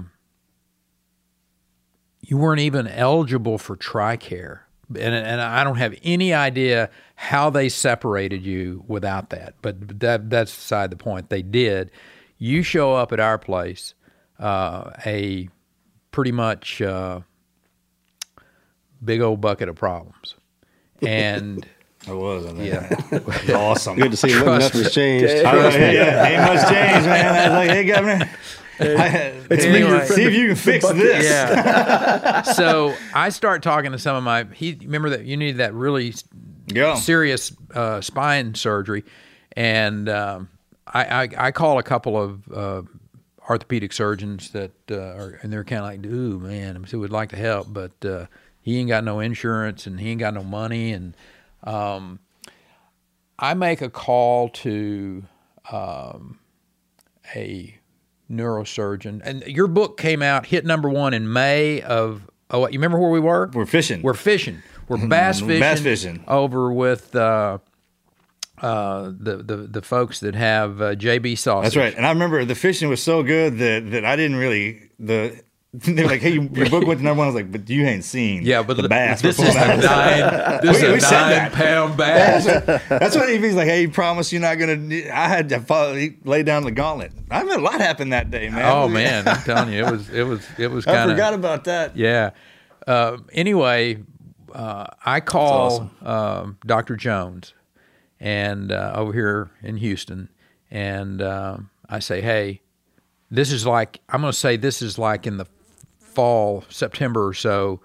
[2.22, 4.60] you weren't even eligible for TRICARE.
[4.90, 10.30] And, and I don't have any idea how they separated you without that, but that
[10.30, 11.30] that's beside the point.
[11.30, 11.92] They did.
[12.38, 13.94] You show up at our place,
[14.40, 15.50] uh, a
[16.12, 17.22] pretty much uh,
[19.04, 20.36] big old bucket of problems,
[21.02, 21.66] and
[22.08, 22.46] I was.
[22.46, 22.66] I think.
[22.66, 23.96] yeah, It was awesome.
[23.98, 25.46] Good to see look, nothing's changed.
[25.46, 27.26] I don't yeah, ain't much change, man.
[27.26, 28.30] I was like, hey, governor.
[28.80, 31.24] It's me, friend, see if you can fix this.
[31.26, 32.42] yeah.
[32.42, 34.44] so I start talking to some of my.
[34.54, 36.14] He remember that you needed that really
[36.68, 36.96] Yeah.
[36.96, 39.04] serious uh, spine surgery,
[39.56, 40.50] and um,
[40.88, 42.82] I, I I call a couple of uh,
[43.50, 47.30] orthopedic surgeons that uh, are, and they're kind of like, ooh man, who would like
[47.30, 48.26] to help, but uh,
[48.62, 51.16] he ain't got no insurance and he ain't got no money, and
[51.64, 52.20] um,
[53.40, 55.24] I make a call to
[55.72, 56.40] um,
[57.36, 57.78] a
[58.30, 62.30] neurosurgeon, and your book came out, hit number one in May of.
[62.52, 63.50] Oh, what, you remember where we were?
[63.54, 64.04] We're fishing.
[64.04, 64.62] We're fishing.
[64.88, 65.60] We're bass fishing.
[65.60, 66.24] Bass fishing.
[66.28, 67.58] over with uh,
[68.62, 71.64] uh, the, the the folks that have uh, JB sausage.
[71.64, 71.96] That's right.
[71.96, 75.44] And I remember the fishing was so good that, that I didn't really the.
[75.86, 77.86] They were like, "Hey, your book went to number one." I was like, "But you
[77.86, 79.22] ain't seen." Yeah, but the bass.
[79.24, 80.60] This is a nine.
[80.62, 82.46] This We- we is a said nine pound bass.
[82.90, 83.68] That's what he he's like.
[83.68, 84.78] Hey, you promise you're not gonna.
[85.12, 87.12] I had to follow, laid down the gauntlet.
[87.32, 88.64] I mean, a lot happened that day, man.
[88.66, 91.98] oh man, I'm telling you, it was it was it was I forgot about that.
[91.98, 92.32] yeah.
[92.88, 93.98] Uh, anyway,
[94.54, 96.96] uh, I call um, Dr.
[96.96, 97.54] Jones,
[98.20, 100.30] and uh, over here in Houston,
[100.70, 102.62] and um, I say, hey,
[103.32, 105.46] this is like I'm going to say this is like in the
[106.16, 107.82] fall, September or so,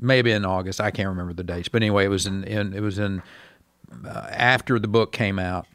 [0.00, 0.80] maybe in August.
[0.80, 3.22] I can't remember the dates, but anyway, it was in, in it was in
[4.04, 5.66] uh, after the book came out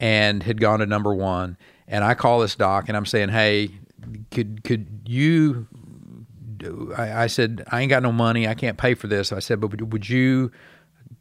[0.00, 1.56] and had gone to number one.
[1.86, 3.70] And I call this doc and I'm saying, hey,
[4.30, 5.66] could could you?
[6.56, 8.48] do- I, I said I ain't got no money.
[8.48, 9.32] I can't pay for this.
[9.32, 10.50] I said, but would, would you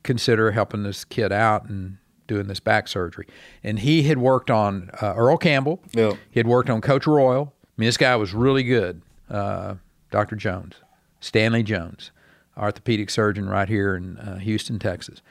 [0.03, 3.27] consider helping this kid out and doing this back surgery?
[3.63, 5.81] And he had worked on uh, Earl Campbell.
[5.93, 6.13] Yeah.
[6.31, 7.53] He had worked on Coach Royal.
[7.63, 9.01] I mean, this guy was really good.
[9.29, 9.75] Uh,
[10.13, 10.35] Dr.
[10.35, 10.75] Jones,
[11.21, 12.11] Stanley Jones,
[12.55, 15.23] orthopedic surgeon right here in uh, Houston, Texas.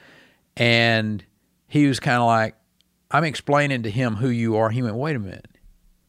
[0.57, 1.23] And
[1.69, 2.55] he was kind of like,
[3.09, 4.71] I'm explaining to him who you are.
[4.71, 5.47] He went, wait a minute.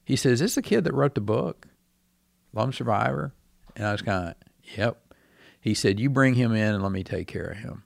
[0.04, 1.68] He says, Is this the kid that wrote the book,
[2.52, 3.32] Lone Survivor?
[3.76, 4.34] And I was kind of,
[4.76, 5.00] yep.
[5.60, 7.84] He said, You bring him in and let me take care of him.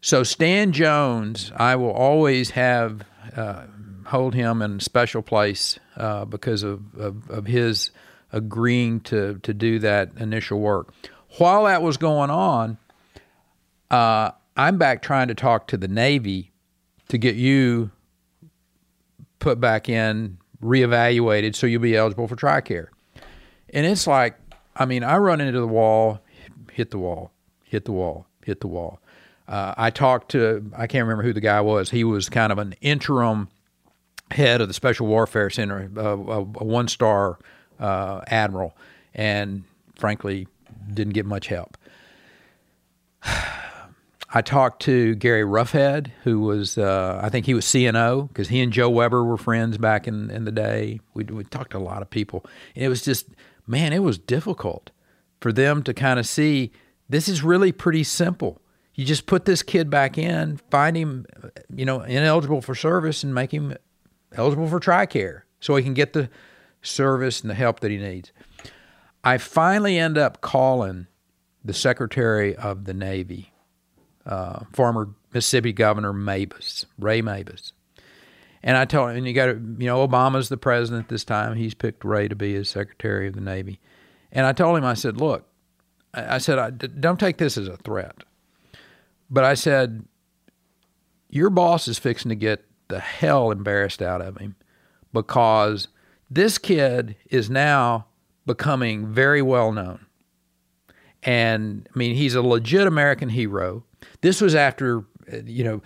[0.00, 3.04] So Stan Jones, I will always have
[3.36, 3.66] uh,
[4.06, 7.90] hold him in a special place uh, because of, of, of his
[8.32, 10.92] agreeing to to do that initial work.
[11.38, 12.78] While that was going on,
[13.90, 16.50] uh, I'm back trying to talk to the Navy
[17.08, 17.90] to get you
[19.38, 22.88] put back in, reevaluated, so you'll be eligible for TRICARE.
[23.72, 24.36] And it's like,
[24.76, 26.20] I mean, I run into the wall,
[26.70, 27.32] hit the wall,
[27.64, 29.00] hit the wall, hit the wall.
[29.48, 31.90] Uh, I talked to, I can't remember who the guy was.
[31.90, 33.48] He was kind of an interim
[34.30, 37.38] head of the Special Warfare Center, a, a one star
[37.80, 38.76] uh, admiral,
[39.14, 39.64] and
[39.96, 40.46] frankly,
[40.92, 41.76] didn't get much help.
[44.32, 48.60] I talked to Gary Roughead, who was, uh, I think he was CNO, because he
[48.60, 51.00] and Joe Weber were friends back in, in the day.
[51.14, 52.46] We, we talked to a lot of people.
[52.76, 53.26] And it was just,
[53.66, 54.92] man, it was difficult
[55.40, 56.70] for them to kind of see
[57.08, 58.60] this is really pretty simple.
[58.94, 61.26] You just put this kid back in, find him,
[61.74, 63.74] you know, ineligible for service, and make him
[64.36, 66.30] eligible for TRICARE so he can get the
[66.82, 68.32] service and the help that he needs.
[69.22, 71.06] I finally end up calling
[71.64, 73.52] the Secretary of the Navy,
[74.24, 77.72] uh, former Mississippi Governor Mabus, Ray Mabus.
[78.62, 81.56] And I told him, and you got to, you know, Obama's the president this time.
[81.56, 83.80] He's picked Ray to be his Secretary of the Navy.
[84.32, 85.46] And I told him, I said, look,
[86.12, 88.24] I said, I, don't take this as a threat.
[89.30, 90.04] But I said,
[91.28, 94.56] your boss is fixing to get the hell embarrassed out of him
[95.12, 95.88] because
[96.30, 98.06] this kid is now
[98.46, 100.06] becoming very well known.
[101.22, 103.84] And I mean, he's a legit American hero.
[104.22, 105.82] This was after, uh, you know,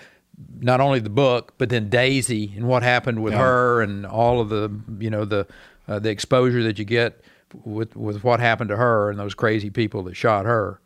[0.60, 4.48] not only the book, but then Daisy and what happened with her and all of
[4.48, 5.46] the, you know, the
[5.86, 7.20] uh, the exposure that you get
[7.64, 10.80] with with what happened to her and those crazy people that shot her.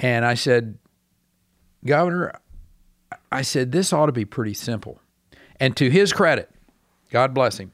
[0.00, 0.78] And I said,
[1.84, 2.32] Governor,
[3.30, 5.00] I said, this ought to be pretty simple.
[5.60, 6.50] And to his credit,
[7.10, 7.72] God bless him,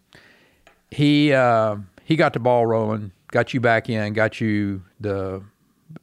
[0.91, 5.43] he uh, he got the ball rolling, got you back in, got you the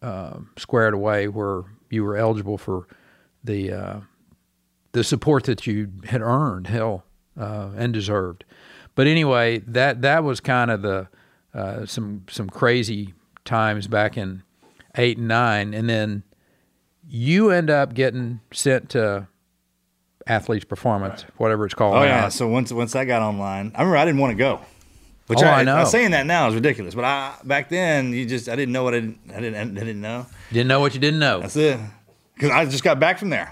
[0.01, 2.87] uh, squared away where you were eligible for
[3.43, 3.99] the uh,
[4.91, 7.03] the support that you had earned, hell,
[7.39, 8.45] uh, and deserved.
[8.95, 11.07] But anyway, that that was kind of the
[11.53, 13.13] uh, some some crazy
[13.45, 14.43] times back in
[14.95, 16.23] eight and nine, and then
[17.07, 19.27] you end up getting sent to
[20.27, 21.95] athletes performance, whatever it's called.
[21.95, 22.05] Oh now.
[22.05, 22.29] yeah.
[22.29, 24.61] So once once I got online, I remember I didn't want to go.
[25.27, 25.83] Which Oh, I, I know.
[25.83, 28.93] saying that now is ridiculous, but I back then you just I didn't know what
[28.93, 30.25] I didn't I didn't I didn't know.
[30.51, 31.41] Didn't know what you didn't know.
[31.41, 31.79] That's it.
[32.33, 33.51] Because I just got back from there.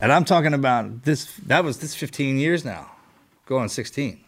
[0.00, 1.34] And I'm talking about this.
[1.46, 2.90] That was this 15 years now,
[3.46, 4.20] going 16,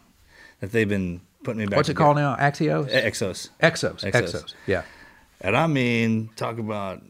[0.59, 1.77] that they've been putting me back.
[1.77, 2.05] What's it together.
[2.05, 2.35] called now?
[2.35, 2.91] Axios?
[2.91, 3.49] Exos.
[3.61, 4.11] Exos.
[4.11, 4.53] Exos.
[4.67, 4.83] Yeah.
[5.39, 7.01] And I mean, talk about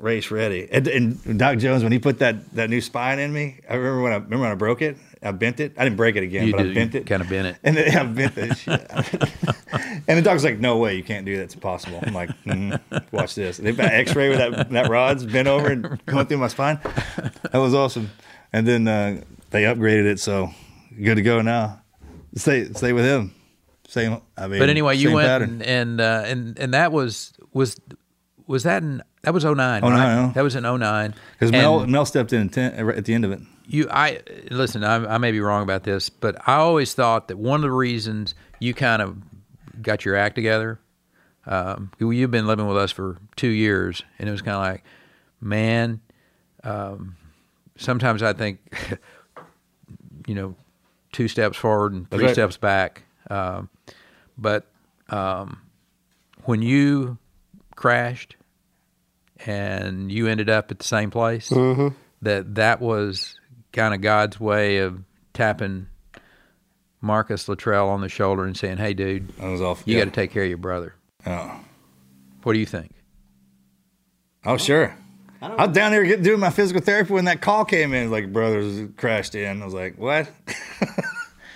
[0.00, 0.68] race ready.
[0.70, 4.02] And, and Doc Jones, when he put that, that new spine in me, I remember
[4.02, 4.96] when I remember when I broke it.
[5.24, 5.72] I bent it.
[5.78, 7.06] I didn't break it again, You but I bent you it.
[7.06, 7.56] kinda bent it.
[7.64, 8.86] And then I bent the shit.
[10.08, 11.44] and the doc's like, "No way, you can't do that.
[11.44, 12.78] It's impossible." I'm like, mm,
[13.12, 16.48] "Watch this." They've got X-ray with that that rod's bent over and going through my
[16.48, 16.78] spine.
[17.50, 18.10] That was awesome.
[18.52, 20.50] And then uh, they upgraded it, so
[21.02, 21.80] good to go now.
[22.36, 23.34] Stay stay with him.
[23.88, 24.20] Same.
[24.36, 25.50] I mean, But anyway, you went pattern.
[25.50, 27.80] and and, uh, and and that was was
[28.46, 30.34] was that in that was 09, 09, right?
[30.34, 31.14] That was in 09.
[31.32, 33.40] Because Mel, Mel stepped in at ten- at the end of it.
[33.66, 37.38] you I listen, I, I may be wrong about this, but I always thought that
[37.38, 39.16] one of the reasons you kind of
[39.82, 40.78] got your act together
[41.46, 44.84] um, you've been living with us for two years, and it was kind of like,
[45.40, 46.00] man,
[46.62, 47.16] um,
[47.76, 48.60] sometimes I think,
[50.26, 50.54] you know,
[51.12, 52.32] two steps forward and three right.
[52.32, 53.02] steps back.
[53.28, 53.68] Um,
[54.38, 54.66] but
[55.10, 55.60] um,
[56.44, 57.18] when you
[57.76, 58.36] crashed
[59.46, 61.94] and you ended up at the same place, Mhm.
[62.22, 63.38] that that was
[63.72, 65.00] kind of God's way of
[65.32, 65.86] tapping
[67.00, 69.82] Marcus Luttrell on the shoulder and saying, "Hey, dude, that was off.
[69.84, 70.04] You yeah.
[70.04, 70.94] got to take care of your brother."
[71.26, 71.60] Oh.
[72.42, 72.92] What do you think?
[74.44, 74.96] Oh, sure.
[75.40, 78.10] I was down there getting, doing my physical therapy when that call came in.
[78.10, 79.60] Like, brothers crashed in.
[79.60, 80.30] I was like, what?
[80.80, 81.02] I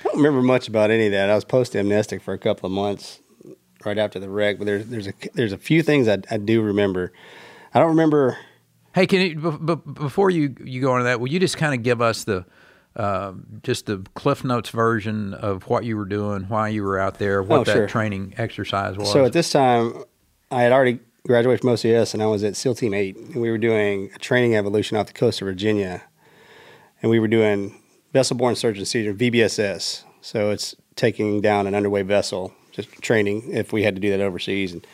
[0.05, 1.31] don't remember much about any of that.
[1.31, 3.21] I was post amnestic for a couple of months
[3.85, 6.61] right after the wreck, but there's there's a there's a few things I, I do
[6.61, 7.13] remember.
[7.79, 8.37] I don't remember.
[8.93, 11.75] Hey, can you b- b- before you you go into that, will you just kind
[11.75, 12.45] of give us the
[12.97, 17.21] uh, just the Cliff Notes version of what you were doing, why you were out
[17.21, 17.87] there, what Oh, that sure.
[17.87, 19.13] training exercise was?
[19.13, 20.03] So at this time,
[20.51, 23.15] I had already graduated from OCS and I was at SEAL Team 8.
[23.17, 26.03] And we were doing a training evolution off the coast of Virginia.
[27.01, 27.81] And we were doing
[28.13, 30.03] vessel borne search and seizure, VBSS.
[30.21, 34.21] So it's taking down an underway vessel, just training if we had to do that
[34.21, 34.73] overseas.
[34.73, 34.85] And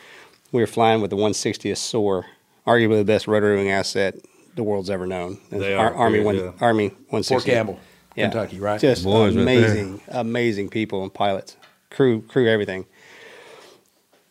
[0.51, 2.27] we were flying with the 160th SOAR,
[2.65, 4.15] arguably the best rotor wing asset
[4.55, 5.37] the world's ever known.
[5.49, 6.51] They Ar- are, Army, yeah, one, yeah.
[6.61, 7.33] Army 160.
[7.33, 7.79] Fort Campbell,
[8.15, 8.79] Kentucky, right?
[8.79, 11.57] Just Boys right amazing, amazing people and pilots,
[11.89, 12.85] crew, crew, everything.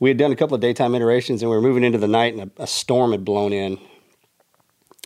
[0.00, 2.34] We had done a couple of daytime iterations, and we were moving into the night,
[2.34, 3.78] and a, a storm had blown in,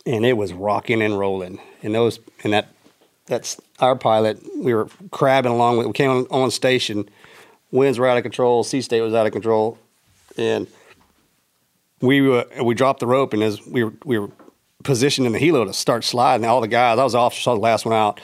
[0.05, 1.59] and it was rocking and rolling.
[1.83, 2.69] And those, and that,
[3.25, 4.39] that's our pilot.
[4.57, 5.77] We were crabbing along.
[5.77, 7.07] with We came on, on station.
[7.71, 8.63] Winds were out of control.
[8.63, 9.77] Sea state was out of control,
[10.37, 10.67] and
[12.01, 14.31] we were, we dropped the rope, and as we were we were
[14.83, 16.97] positioned in the helo to start sliding, all the guys.
[16.99, 18.21] I was the officer, was the last one out,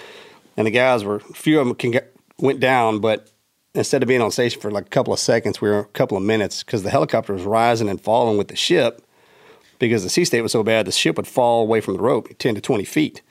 [0.55, 3.29] and the guys were a few of them can get, went down, but
[3.73, 6.17] instead of being on station for like a couple of seconds, we were a couple
[6.17, 9.01] of minutes because the helicopter was rising and falling with the ship.
[9.77, 12.29] because the sea state was so bad, the ship would fall away from the rope
[12.39, 13.21] 10 to 20 feet.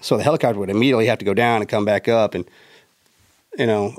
[0.00, 2.34] So the helicopter would immediately have to go down and come back up.
[2.34, 2.48] And,
[3.58, 3.96] you know,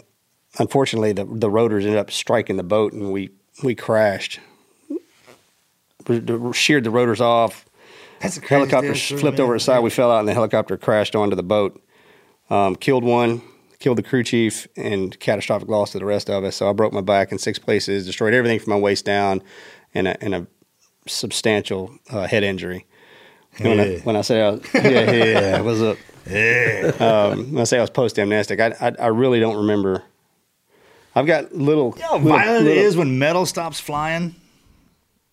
[0.58, 3.30] unfortunately, the, the rotors ended up striking the boat and we,
[3.64, 4.40] we crashed.
[6.53, 7.66] Sheared the rotors off.
[8.22, 9.80] That's a crazy helicopter flipped over its side.
[9.80, 11.82] We fell out and the helicopter crashed onto the boat.
[12.49, 13.41] Um, killed one,
[13.80, 16.56] killed the crew chief, and catastrophic loss to the rest of us.
[16.56, 19.41] So I broke my back in six places, destroyed everything from my waist down,
[19.93, 20.47] and a, and a
[21.08, 22.86] substantial uh, head injury.
[23.58, 25.97] And When, I, when I say I was, yeah, yeah, what's up?
[26.30, 26.91] Yeah.
[26.99, 30.03] Um, when I say I was post amnestic, I, I I really don't remember.
[31.16, 31.93] I've got little.
[31.95, 34.36] You know how little- violent it little- is when metal stops flying.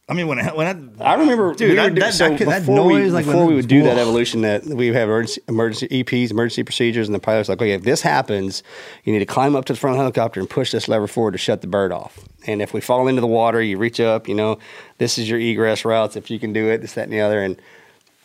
[0.08, 0.66] I mean, when I- when
[1.00, 3.68] I, I remember, dude, we that, so that, that before we, like before we would
[3.68, 7.58] do that evolution, that we have emergency, emergency EPs, emergency procedures, and the pilot's like,
[7.58, 8.62] okay, if this happens,
[9.04, 11.06] you need to climb up to the front of the helicopter and push this lever
[11.06, 12.18] forward to shut the bird off.
[12.46, 14.58] And if we fall into the water, you reach up, you know,
[14.98, 17.40] this is your egress routes if you can do it, this, that, and the other.
[17.40, 17.62] And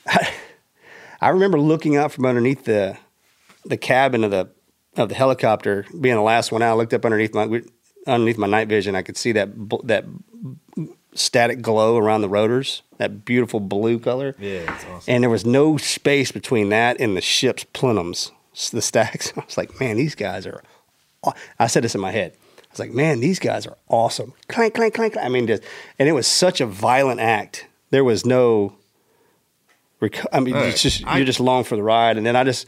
[0.07, 0.30] I,
[1.21, 2.97] I remember looking out from underneath the
[3.65, 4.49] the cabin of the
[4.97, 6.71] of the helicopter, being the last one out.
[6.71, 7.61] I looked up underneath my
[8.07, 8.95] underneath my night vision.
[8.95, 9.49] I could see that
[9.84, 10.05] that
[11.13, 14.35] static glow around the rotors, that beautiful blue color.
[14.39, 15.13] Yeah, it's awesome.
[15.13, 18.31] And there was no space between that and the ship's plenums,
[18.71, 19.33] the stacks.
[19.37, 20.61] I was like, man, these guys are.
[21.23, 22.33] aw-" I said this in my head.
[22.59, 24.33] I was like, man, these guys are awesome.
[24.49, 25.13] Clank, clank, clank.
[25.13, 25.25] clank.
[25.25, 25.63] I mean, just,
[25.97, 27.65] and it was such a violent act.
[27.89, 28.75] There was no.
[30.01, 30.67] Reco- I mean, Right.
[30.67, 32.17] it's just I- you're just along for the ride.
[32.17, 32.67] And then I just,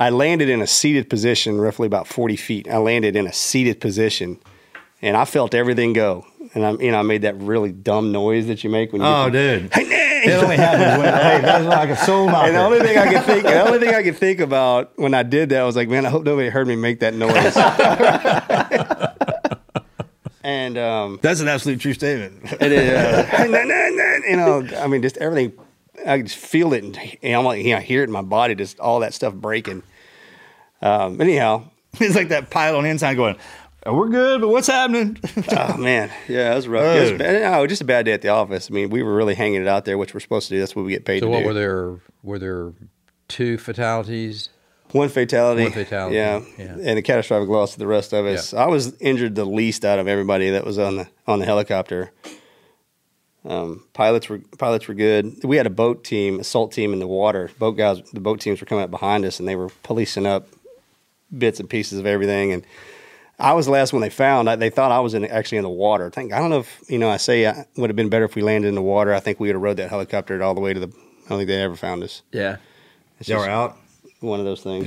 [0.00, 2.68] I landed in a seated position, roughly about 40 feet.
[2.68, 4.38] I landed in a seated position,
[5.02, 6.26] and I felt everything go.
[6.54, 9.08] And I, you know, I made that really dumb noise that you make when you.
[9.08, 9.70] Oh, dude.
[10.26, 12.46] It only happens when hey, that's like a soul knocker.
[12.46, 15.12] And the only thing I could think, the only thing I could think about when
[15.12, 17.54] I did that was like, man, I hope nobody heard me make that noise.
[20.42, 22.40] and um, That's an absolute true statement.
[22.60, 25.52] it is, uh, you know, I mean, just everything.
[26.06, 28.54] I just feel it, and, and I'm like, yeah, I hear it in my body,
[28.54, 29.82] just all that stuff breaking.
[30.82, 31.64] Um, anyhow,
[32.00, 33.36] it's like that pilot on the inside going,
[33.86, 35.18] "Oh, "We're good, but what's happening?"
[35.56, 36.96] oh man, yeah, it was rough.
[36.96, 37.18] It was Oh.
[37.18, 38.68] bad, no, just a bad day at the office.
[38.70, 40.60] I mean, we were really hanging it out there, which we're supposed to do.
[40.60, 41.46] That's what we get paid So to what do.
[41.46, 41.96] were there?
[42.22, 42.72] Were there
[43.28, 44.48] two fatalities?
[44.92, 45.64] One fatality.
[45.64, 46.42] One fatality, Yeah.
[46.56, 46.76] yeah.
[46.80, 48.54] And a catastrophic loss to the rest of us.
[48.54, 52.12] I was injured the least out of everybody that was on the on the helicopter.
[53.46, 55.42] Um, pilots were pilots were good.
[55.44, 57.50] We had a boat team, assault team in the water.
[57.58, 60.46] Boat guys, the boat teams were coming up behind us, and they were policing up
[61.36, 62.52] bits and pieces of everything.
[62.52, 62.64] And
[63.38, 64.48] I was the last one they found.
[64.48, 66.06] I, they thought I was in, actually in the water.
[66.06, 67.10] I think I don't know if you know.
[67.10, 69.12] I say it would have been better if we landed in the water.
[69.12, 70.86] I think we would have rode that helicopter all the way to the.
[70.86, 72.22] I don't think they ever found us.
[72.32, 72.56] Yeah.
[73.18, 73.76] It's Y'all were out.
[74.20, 74.86] One of those things.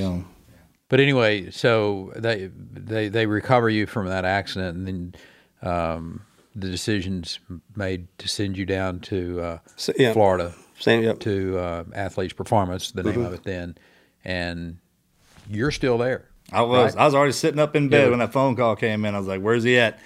[0.90, 4.88] But anyway, so they they they recover you from that accident, and
[5.62, 6.22] then um,
[6.56, 7.40] the decisions
[7.76, 10.14] made to send you down to uh, So, yeah.
[10.14, 11.20] Florida Same, yep.
[11.20, 13.26] to uh, Athletes Performance, the name Mhm.
[13.28, 13.78] of it then,
[14.24, 14.78] and
[15.50, 16.30] you're still there.
[16.52, 16.96] I was.
[16.96, 17.02] right?
[17.02, 18.10] I was already sitting up in bed Yeah.
[18.10, 19.16] when that phone call came in.
[19.16, 20.00] I was like, "Where's he at?"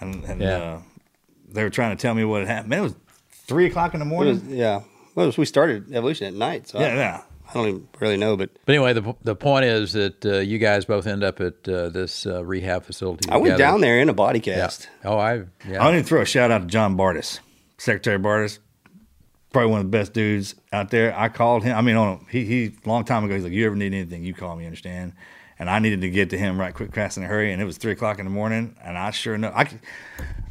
[0.00, 0.48] And, and Yeah.
[0.56, 0.80] uh,
[1.50, 2.70] they were trying to tell me what had happened.
[2.70, 2.94] Man, it was
[3.46, 4.34] three o'clock in the It morning.
[4.34, 4.80] was- yeah.
[5.14, 7.20] Well, it was- we started evolution at night, so Yeah, I, yeah.
[7.48, 10.58] I don't even really know, but But anyway, the the point is that uh, you
[10.58, 13.28] guys both end up at uh, this uh, rehab facility.
[13.30, 14.88] I went down there in a body cast.
[15.02, 15.10] Yeah.
[15.10, 15.82] Oh, I yeah.
[15.84, 17.40] I need to throw a shout out to John Bartis,
[17.78, 18.58] Secretary Bartis,
[19.50, 21.18] Probably one of the best dudes out there.
[21.18, 21.74] I called him.
[21.74, 23.34] I mean, on he he long time ago.
[23.34, 25.14] He's like, "You ever need anything, you call me." Understand?
[25.58, 27.52] And I needed to get to him right quick, fast, in a hurry.
[27.52, 28.76] And it was three o'clock in the morning.
[28.82, 29.64] And I sure enough, I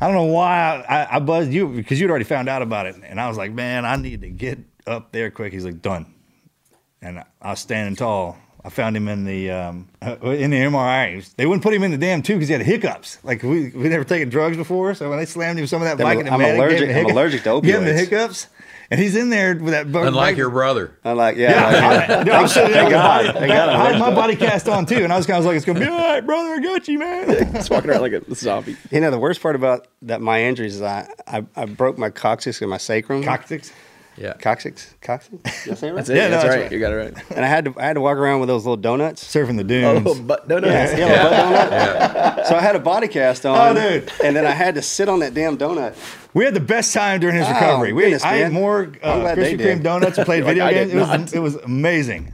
[0.01, 2.95] don't know why I, I, I buzzed you because you'd already found out about it.
[3.03, 6.13] And I was like, "Man, I need to get up there quick." He's like, "Done."
[7.01, 8.37] And I was standing tall.
[8.67, 11.33] I found him in the um, uh, in the MRI.
[11.37, 13.17] They wouldn't put him in the damn tube because he had hiccups.
[13.23, 16.05] Like we we never taken drugs before, so when they slammed him some of that
[16.05, 18.47] I'm- Vicodin, I'm man, it gave him allergic- I'm allergic to Gave him the hiccups,
[18.91, 19.85] and he's in there with that.
[19.85, 20.91] Unlike your brother.
[21.05, 23.25] I like, yeah, Yeah, I like, I, dude, I'm sitting there Thank with God.
[23.25, 25.39] my body- Thank God I'm had my body cast on too, and I was kind
[25.39, 26.49] of like, "It's gonna be all right, brother.
[26.55, 28.75] I got you, man." Just walking around like a zombie.
[28.91, 32.09] You know, the worst part about that my injuries is I I, I broke my
[32.09, 33.23] coccyx and my sacrum.
[33.23, 33.71] Coccyx.
[34.17, 34.33] Yeah.
[34.33, 34.95] Coccyx.
[35.01, 35.63] Coccyx.
[35.63, 35.95] Did I say it right?
[35.97, 36.15] That's it.
[36.15, 36.61] Yeah, no, that's, that's right.
[36.63, 36.71] right.
[36.71, 37.31] You got it right.
[37.35, 39.23] And I had to I had to walk around with those little donuts.
[39.23, 40.07] Surfing the dunes.
[40.07, 40.67] Oh, but no, no.
[40.67, 42.45] Yeah, yellow butt donut.
[42.47, 43.77] So I had a body cast on.
[43.77, 44.11] Oh, dude.
[44.23, 45.95] And then I had to sit on that damn donut.
[46.33, 47.93] We had the best time during his Oh, recovery.
[47.93, 50.93] We goodness, I ate more I'm uh, Krispy Kreme donuts and played video I games.
[50.93, 52.33] It was it was amazing.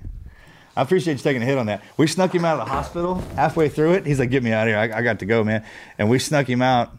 [0.76, 1.84] I appreciate you taking a hit on that.
[1.98, 4.06] We snuck him out of the hospital halfway through it.
[4.08, 4.78] He's like, "Get me out of here!
[4.78, 5.64] I, I got to go, man."
[6.00, 6.92] And we snuck him out.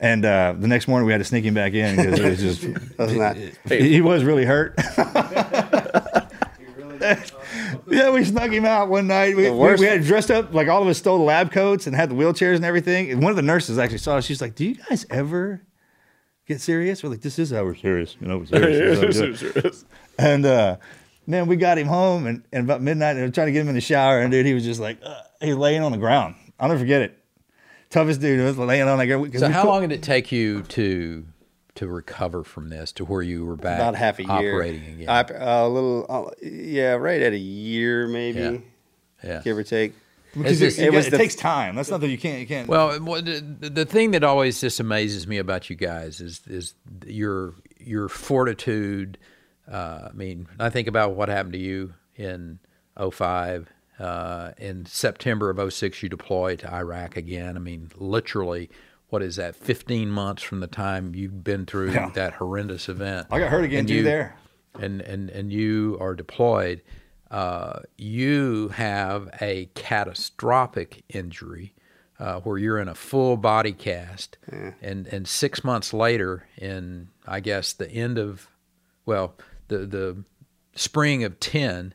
[0.00, 2.40] And uh, the next morning we had to sneak him back in because it was
[2.40, 3.36] just That's not.
[3.36, 4.74] he, he was really hurt.
[7.00, 9.36] yeah, we snuck him out one night.
[9.36, 11.86] We, The we, we had dressed up like all of us stole the lab coats
[11.86, 13.10] and had the wheelchairs and everything.
[13.10, 14.24] And one of the nurses actually saw us.
[14.24, 15.62] She's like, "Do you guys ever
[16.46, 17.02] get serious.
[17.02, 18.16] We're like, this is how we're serious.
[18.20, 19.00] You know, we're serious.
[19.00, 19.84] This is how we do it."
[20.18, 20.76] And uh,
[21.26, 23.68] man, we got him home, and, and about midnight, they were trying to get him
[23.68, 26.34] in the shower, and dude, he was just like, uh, he's laying on the ground.
[26.58, 27.18] I'll never forget it.
[27.90, 29.32] Toughest dude was laying on the ground.
[29.32, 31.24] 'cause So how put- long did it take you to
[31.76, 34.30] to recover from this to where you were back About half a year.
[34.30, 35.08] operating again?
[35.08, 38.58] Op- a little, uh, yeah, right at a year maybe, Yeah.
[39.22, 39.40] Yeah.
[39.44, 39.94] give or take.
[40.34, 41.76] Because Is it, this- it, was it the- takes time.
[41.76, 42.40] That's nothing you can't.
[42.40, 42.68] You can't.
[42.68, 46.74] Well, the, the thing that always just amazes me about you guys is is
[47.06, 49.16] your your fortitude.
[49.70, 52.58] Uh, I mean, I think about what happened to you in
[52.98, 53.68] 05.
[53.98, 57.56] Uh, in September of 06, you deploy to Iraq again.
[57.56, 58.70] I mean, literally,
[59.08, 59.56] what is that?
[59.56, 62.10] 15 months from the time you've been through Yeah.
[62.14, 63.26] that horrendous event.
[63.30, 64.36] I got hurt again And you- there.
[64.78, 66.82] and and and you are deployed,
[67.30, 71.74] uh, you have a catastrophic injury
[72.20, 74.38] uh, where you're in a full body cast,
[74.82, 78.48] and and six months later, in I guess the end of,
[79.06, 79.36] well,
[79.68, 80.24] the the
[80.74, 81.94] spring of ten,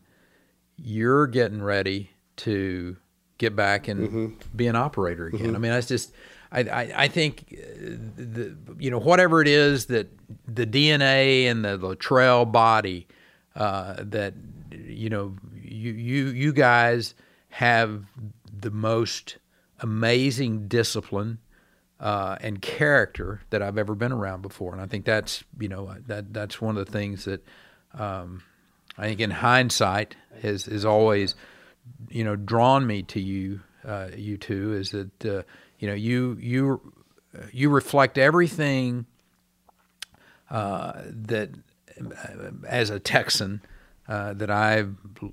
[0.78, 2.98] you're getting ready to
[3.38, 5.56] get back and be an operator again.
[5.56, 6.14] I mean, that's just.
[6.52, 10.08] I, I, I think uh, the you know whatever it is that
[10.48, 13.08] the DNA and the Luttrell body
[13.56, 14.36] uh, that
[14.72, 17.16] you know you you you guys
[17.50, 18.04] have
[18.56, 19.38] the most
[19.80, 21.40] amazing discipline
[22.00, 25.96] uh, and character that I've ever been around before, and I think that's you know
[26.06, 27.44] that that's one of the things that
[27.96, 28.44] um,
[28.98, 31.36] I think in hindsight has is always
[32.10, 35.44] you know drawn me to you uh, you two is that uh,
[35.80, 36.94] you know you you
[37.52, 39.06] you reflect everything
[40.50, 41.50] uh, that
[42.00, 43.62] uh, as a Texan
[44.08, 44.86] uh, that I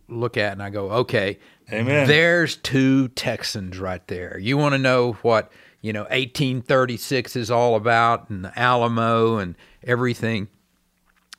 [0.08, 1.38] look at and I go okay
[1.72, 2.08] Amen.
[2.08, 5.52] there's two Texans right there you want to know what
[5.82, 9.54] you know 1836 is all about and the Alamo and
[9.84, 10.48] everything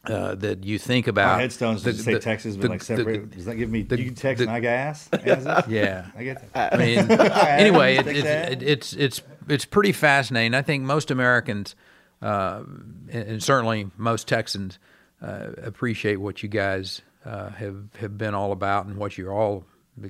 [0.05, 2.79] uh, that you think about My headstones the- just say the- Texas, but the- like
[2.79, 3.31] the- separate.
[3.31, 5.07] Does that give me the- you text the- my gas?
[5.67, 6.73] Yeah, I get that.
[6.73, 10.53] I mean, anyway, it, it, it, it's it's it's pretty fascinating.
[10.55, 11.75] I think most Americans,
[12.21, 12.63] uh,
[13.09, 14.79] and, and certainly most Texans,
[15.21, 19.65] uh, appreciate what you guys uh, have have been all about and what you're all,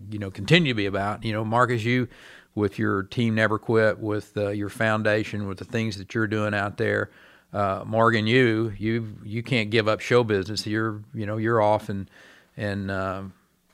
[0.10, 1.26] you know, continue to be about.
[1.26, 2.08] You know, Marcus, you
[2.56, 6.54] with your team Never Quit, with uh, your foundation, with the things that you're doing
[6.54, 7.10] out there.
[7.54, 10.66] Uh, Morgan, you you you can't give up show business.
[10.66, 12.10] You're you know you're off and
[12.56, 13.24] and uh,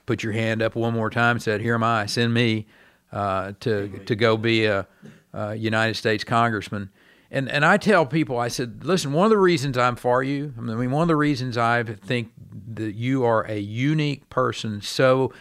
[0.06, 1.36] put your hand up one more time.
[1.36, 2.08] and Said, "Here am I.
[2.08, 2.66] Send me
[3.12, 4.88] uh, to to go be a,
[5.34, 6.90] a United States congressman."
[7.30, 10.54] And and I tell people, I said, "Listen, one of the reasons I'm for you.
[10.58, 12.32] I mean, one of the reasons I think
[12.74, 14.82] that you are a unique person.
[14.82, 15.34] So."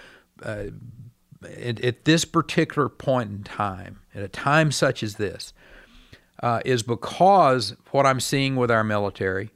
[0.43, 0.67] Uh,
[1.45, 5.53] at, at this particular point in time, at a time such as this,
[6.43, 9.51] uh, is because what I'm seeing with our military.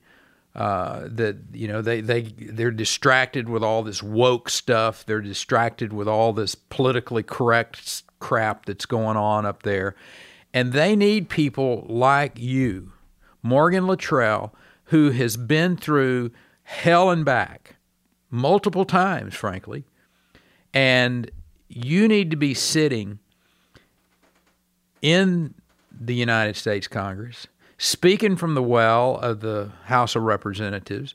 [0.52, 5.06] Uh, that you know they they they're distracted with all this woke stuff.
[5.06, 9.94] They're distracted with all this politically correct crap that's going on up there,
[10.52, 12.90] and they need people like you,
[13.44, 14.52] Morgan Luttrell,
[14.86, 16.32] who has been through
[16.64, 17.76] hell and back
[18.28, 19.84] multiple times, frankly,
[20.74, 21.30] and
[21.68, 23.20] you need to be sitting
[25.02, 25.54] in
[26.00, 27.46] the United States Congress,
[27.78, 31.14] speaking from the well of the House of Representatives,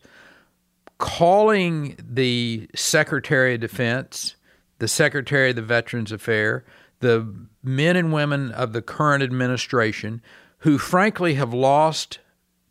[0.99, 4.35] calling the Secretary of Defense,
[4.79, 6.63] the Secretary of the Veterans Affairs,
[6.99, 10.21] the men and women of the current administration
[10.59, 12.19] who frankly have lost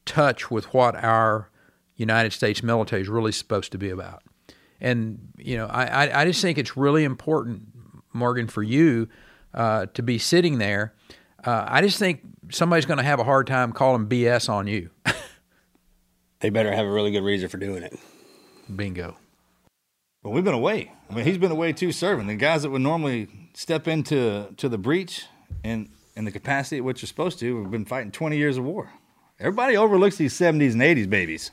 [0.05, 1.51] touch with what our
[1.97, 4.23] United States military is really supposed to be about.
[4.81, 7.63] And, you know, I, I, just think it's really important,
[8.13, 9.09] Morgan, for you
[9.55, 10.93] uh, to be sitting there.
[11.45, 12.21] Uh, I just think
[12.51, 14.91] somebody's going to have a hard time calling BS on you.
[16.45, 17.99] They better have a really good reason for doing it.
[18.77, 19.17] Bingo.
[20.23, 20.93] Well, we've been away.
[21.09, 22.27] I mean, he's been away too, serving.
[22.27, 25.25] The guys that would normally step into to the breach
[25.65, 28.65] and in the capacity at which you're supposed to, have been fighting 20 years of
[28.65, 28.91] war.
[29.41, 31.51] Everybody overlooks these 70s and 80s babies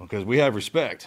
[0.00, 1.06] because we have respect.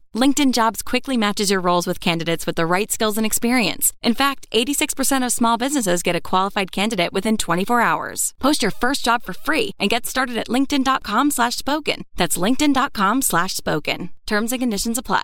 [0.13, 3.93] LinkedIn Jobs quickly matches your roles with candidates with the right skills and experience.
[4.01, 8.33] In fact, 86% of small businesses get a qualified candidate within 24 hours.
[8.37, 12.03] Post your first job for free and get started at linkedin.com slash spoken.
[12.17, 14.09] That's linkedin.com slash spoken.
[14.25, 15.23] Terms and conditions apply.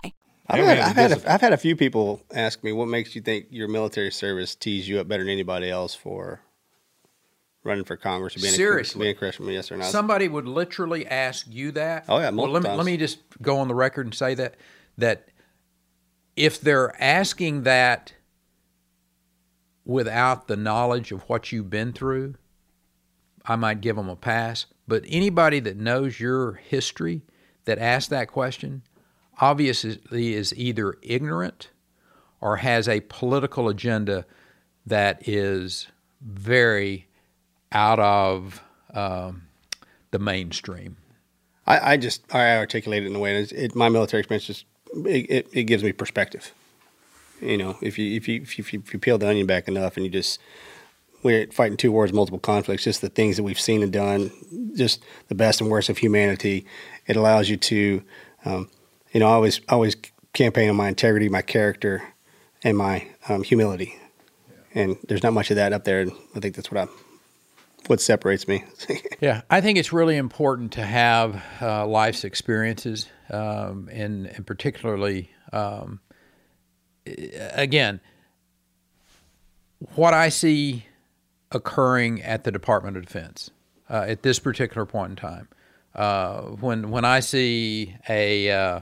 [0.50, 3.20] I've had, I've, had a, I've had a few people ask me, what makes you
[3.20, 6.40] think your military service tees you up better than anybody else for
[7.62, 8.98] running for Congress or being Seriously.
[8.98, 9.44] a, being a Christian?
[9.48, 9.84] Yes or no?
[9.84, 12.06] Somebody would literally ask you that.
[12.08, 14.54] Oh, yeah, Well, let me let me just go on the record and say that
[14.98, 15.28] that
[16.36, 18.12] if they're asking that
[19.84, 22.34] without the knowledge of what you've been through,
[23.46, 24.66] I might give them a pass.
[24.86, 27.22] But anybody that knows your history
[27.64, 28.82] that asks that question
[29.40, 31.70] obviously is either ignorant
[32.40, 34.26] or has a political agenda
[34.86, 35.88] that is
[36.20, 37.08] very
[37.72, 38.62] out of
[38.94, 39.42] um,
[40.10, 40.96] the mainstream.
[41.66, 43.36] I, I just I articulate it in a way.
[43.36, 44.64] It's, it, my military experience just
[44.94, 46.52] it, it, it gives me perspective.
[47.40, 49.96] You know, if you if you if you, if you peel the onion back enough
[49.96, 50.40] and you just
[51.22, 54.30] we're fighting two wars, multiple conflicts, just the things that we've seen and done,
[54.74, 56.64] just the best and worst of humanity.
[57.06, 58.02] It allows you to,
[58.44, 58.70] um,
[59.12, 59.96] you know, I always always
[60.32, 62.02] campaign on my integrity, my character,
[62.62, 63.96] and my um, humility.
[64.74, 66.92] And there's not much of that up there, and I think that's what I
[67.86, 68.64] what separates me.
[69.20, 75.30] Yeah, I think it's really important to have uh, life's experiences, um, and, and particularly,
[75.52, 76.00] um,
[77.06, 78.00] again,
[79.94, 80.86] what I see
[81.50, 83.50] occurring at the Department of Defense
[83.88, 85.48] uh, at this particular point in time.
[85.94, 88.80] Uh, when when I see a uh,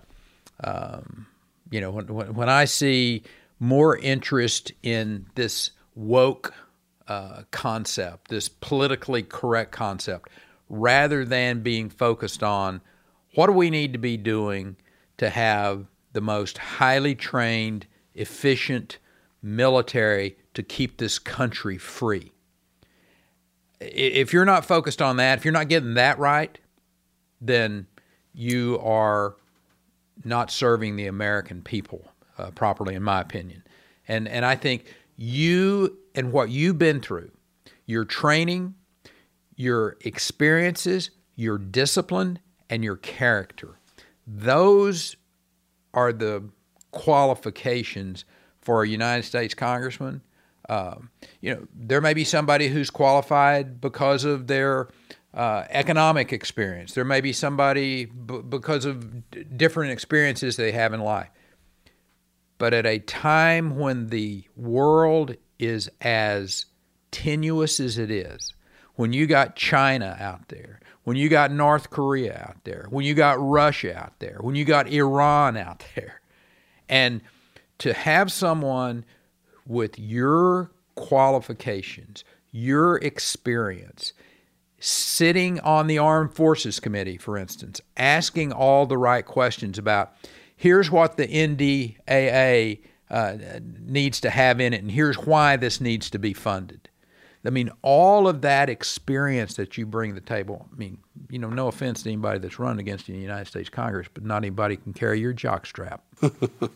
[0.63, 1.27] um,
[1.71, 3.23] you know when, when when I see
[3.59, 6.53] more interest in this woke
[7.09, 10.29] uh, concept, this politically correct concept,
[10.69, 12.83] rather than being focused on
[13.37, 14.77] what do we need to be doing
[15.19, 18.99] to have the most highly trained, efficient
[19.43, 22.33] military to keep this country free.
[23.81, 26.59] If you're not focused on that, if you're not getting that right,
[27.41, 27.87] then
[28.33, 29.37] you are
[30.25, 32.09] not serving the American people
[32.39, 33.63] uh, properly, in my opinion.
[34.09, 37.31] And and I think you and what you've been through,
[37.85, 38.75] your training,
[39.55, 42.39] your experiences, your discipline,
[42.71, 43.79] and your character,
[44.27, 45.17] those
[45.95, 46.45] are the
[46.91, 48.25] qualifications
[48.61, 50.23] for a United States congressman.
[50.69, 51.11] Um,
[51.41, 54.89] you know, there may be somebody who's qualified because of their
[55.33, 56.95] uh, economic experience.
[56.95, 61.29] There may be somebody b- because of d- different experiences they have in life.
[62.59, 66.67] But at a time when the world is as
[67.11, 68.55] tenuous as it is,
[68.95, 73.15] when you got China out there, when you got North Korea out there, when you
[73.15, 76.21] got Russia out there, when you got Iran out there,
[76.89, 77.21] and
[77.79, 79.05] to have someone
[79.69, 84.15] with your qualifications, your experience,
[84.81, 90.13] sitting on the Armed Forces Committee, for instance, asking all the right questions about
[90.57, 92.81] here's what the NDAA
[93.11, 93.37] uh,
[93.81, 96.89] needs to have in it, and here's why this needs to be funded.
[97.47, 100.67] I mean, all of that experience that you bring to the table.
[100.73, 100.99] I mean,
[101.31, 104.09] you know, no offense to anybody that's run against you in the United States Congress,
[104.13, 106.01] but not anybody can carry your jockstrap.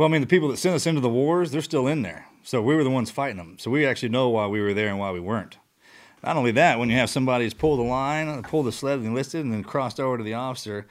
[0.00, 2.26] Well, I mean, the people that sent us into the wars, they're still in there.
[2.42, 3.56] So we were the ones fighting them.
[3.58, 5.58] So we actually know why we were there and why we weren't.
[6.24, 9.08] Not only that, when you have somebody who's pulled the line, pulled the sled and
[9.08, 10.86] enlisted, and then crossed over to the officer,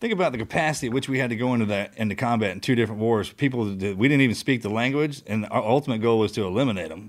[0.00, 2.60] think about the capacity at which we had to go into that into combat in
[2.60, 3.32] two different wars.
[3.32, 3.74] People we
[4.08, 7.08] didn't even speak the language, and our ultimate goal was to eliminate them.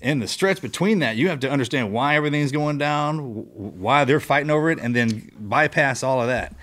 [0.00, 4.20] In the stretch between that, you have to understand why everything's going down, why they're
[4.20, 6.54] fighting over it, and then bypass all of that.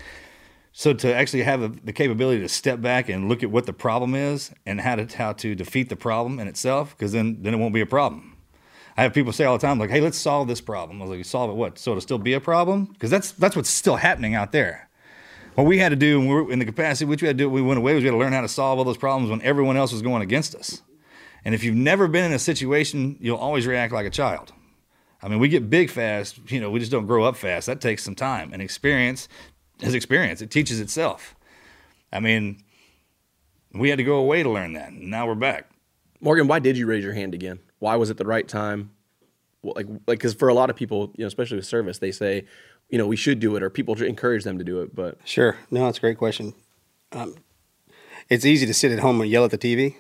[0.78, 3.72] So to actually have the, the capability to step back and look at what the
[3.72, 7.54] problem is and how to how to defeat the problem in itself, because then then
[7.54, 8.36] it won't be a problem.
[8.98, 11.18] I have people say all the time, like, "Hey, let's solve this problem." I was
[11.18, 11.78] like, "Solve it what?
[11.80, 14.85] So it'll still be a problem?" Because that's that's what's still happening out there.
[15.56, 17.44] What we had to do when we were in the capacity which we had to
[17.46, 19.30] do, we went away was we had to learn how to solve all those problems
[19.32, 20.82] when everyone else was going against us.
[21.44, 24.52] And if you've never been in a situation, you'll always react like a child.
[25.22, 27.68] I mean, we get big fast, you know, we just don't grow up fast.
[27.68, 29.28] That takes some time and experience
[29.82, 30.42] is experience.
[30.42, 31.36] It teaches itself.
[32.12, 32.64] I mean,
[33.74, 34.90] we had to go away to learn that.
[34.90, 35.70] And now we're back.
[36.22, 37.60] Morgan, why did you raise your hand again?
[37.80, 38.92] Why was it the right time?
[39.64, 42.46] Like, like, because for a lot of people, you know, especially with service, they say,
[42.90, 44.96] you know, we should do it, or people encourage them to do it.
[44.96, 45.58] But Sure.
[45.72, 46.54] No, it's a great question.
[47.12, 47.36] Um,
[48.30, 49.96] it's easy to sit at home and yell at the TV.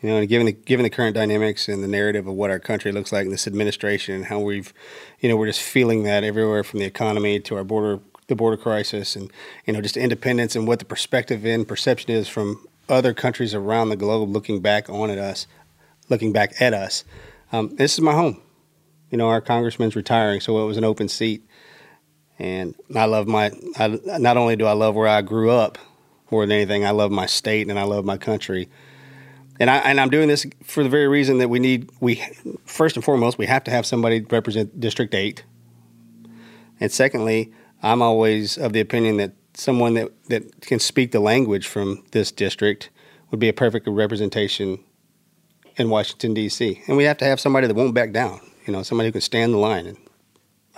[0.00, 2.58] You know, and given the given the current dynamics and the narrative of what our
[2.58, 4.74] country looks like in this administration and how we've,
[5.20, 8.56] you know, we're just feeling that everywhere from the economy to our border the border
[8.56, 9.30] crisis and
[9.66, 13.88] you know just independence and what the perspective and perception is from other countries around
[13.88, 15.46] the globe looking back on at us,
[16.08, 17.04] looking back at us.
[17.52, 18.40] Um, this is my home.
[19.10, 21.46] You know, our congressman's retiring, so it was an open seat,
[22.42, 23.52] and I love my.
[23.78, 25.78] I, not only do I love where I grew up,
[26.32, 28.68] more than anything, I love my state and I love my country.
[29.60, 32.20] And I and I'm doing this for the very reason that we need we
[32.64, 35.44] first and foremost we have to have somebody represent District Eight,
[36.80, 41.68] and secondly, I'm always of the opinion that someone that, that can speak the language
[41.68, 42.90] from this district
[43.30, 44.82] would be a perfect representation
[45.76, 46.82] in Washington D.C.
[46.88, 48.40] And we have to have somebody that won't back down.
[48.66, 49.86] You know, somebody who can stand the line.
[49.86, 49.98] And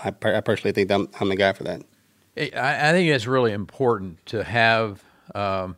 [0.03, 1.83] I, I personally think I'm, I'm the guy for that.
[2.37, 5.03] I, I think it's really important to have
[5.35, 5.77] um,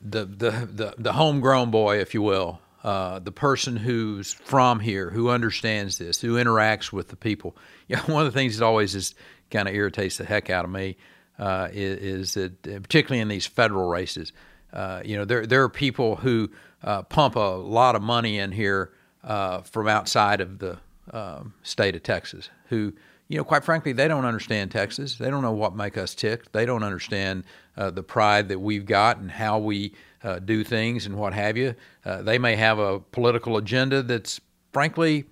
[0.00, 5.10] the, the the the homegrown boy, if you will, uh, the person who's from here,
[5.10, 7.56] who understands this, who interacts with the people.
[7.88, 9.14] You know, one of the things that always is
[9.50, 10.96] kind of irritates the heck out of me
[11.38, 14.32] uh, is, is, that, uh, particularly in these federal races,
[14.72, 16.50] uh, you know, there there are people who
[16.82, 20.78] uh, pump a lot of money in here uh, from outside of the
[21.12, 22.92] um, state of Texas, who
[23.30, 25.14] you know, quite frankly, they don't understand Texas.
[25.14, 26.50] They don't know what make us tick.
[26.50, 27.44] They don't understand
[27.76, 29.94] uh, the pride that we've got and how we
[30.24, 31.76] uh, do things and what have you.
[32.04, 34.40] Uh, they may have a political agenda that's
[34.72, 35.26] frankly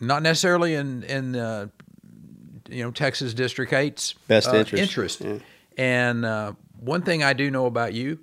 [0.00, 1.68] not necessarily in in uh,
[2.68, 4.82] you know Texas District Eight's Best uh, interest.
[4.82, 5.20] interest.
[5.20, 5.38] Yeah.
[5.78, 8.18] And uh, one thing I do know about you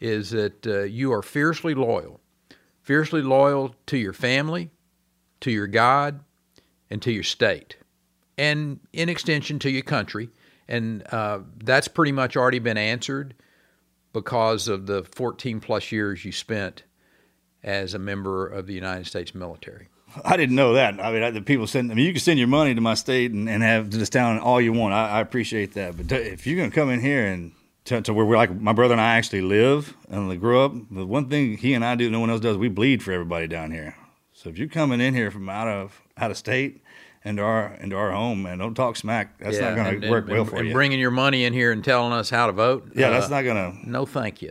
[0.00, 2.18] is that you are fiercely loyal,
[2.80, 4.70] fiercely loyal to your family,
[5.42, 6.20] to your God,
[6.90, 7.76] and to your state
[8.36, 10.28] and in extension to your country.
[10.68, 13.34] And uh, that's pretty much already been answered
[14.12, 16.84] because of the 14 plus years you spent
[17.62, 19.88] as a member of the United States military.
[20.24, 21.00] I didn't know that.
[21.00, 21.90] I mean, I, the people send.
[21.90, 24.38] I mean, you can send your money to my state and, and have this town
[24.38, 24.92] all you want.
[24.92, 25.96] I, I appreciate that.
[25.96, 27.52] But if you're going to come in here and
[27.86, 31.06] to, to where we're like my brother and I actually live and grew up, the
[31.06, 33.70] one thing he and I do, no one else does, we bleed for everybody down
[33.70, 33.96] here.
[34.42, 36.82] So if you're coming in here from out of out of state
[37.24, 39.38] into our into our home, man, don't talk smack.
[39.38, 40.74] That's Yeah, not going to work and- well for and you.
[40.74, 42.90] bringing your money in here and telling us how to vote.
[42.92, 44.50] Yeah, that's uh, not gonna- No, thank you.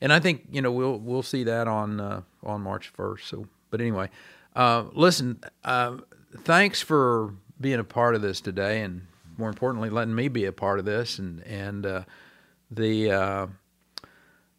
[0.00, 3.28] And I think you know we'll we'll see that on uh, on March first.
[3.28, 4.08] So, but anyway,
[4.54, 5.38] uh, listen.
[5.62, 5.98] Uh,
[6.44, 9.06] thanks for being a part of this today, and
[9.36, 11.18] more importantly, letting me be a part of this.
[11.18, 12.02] And and uh,
[12.70, 13.46] the uh,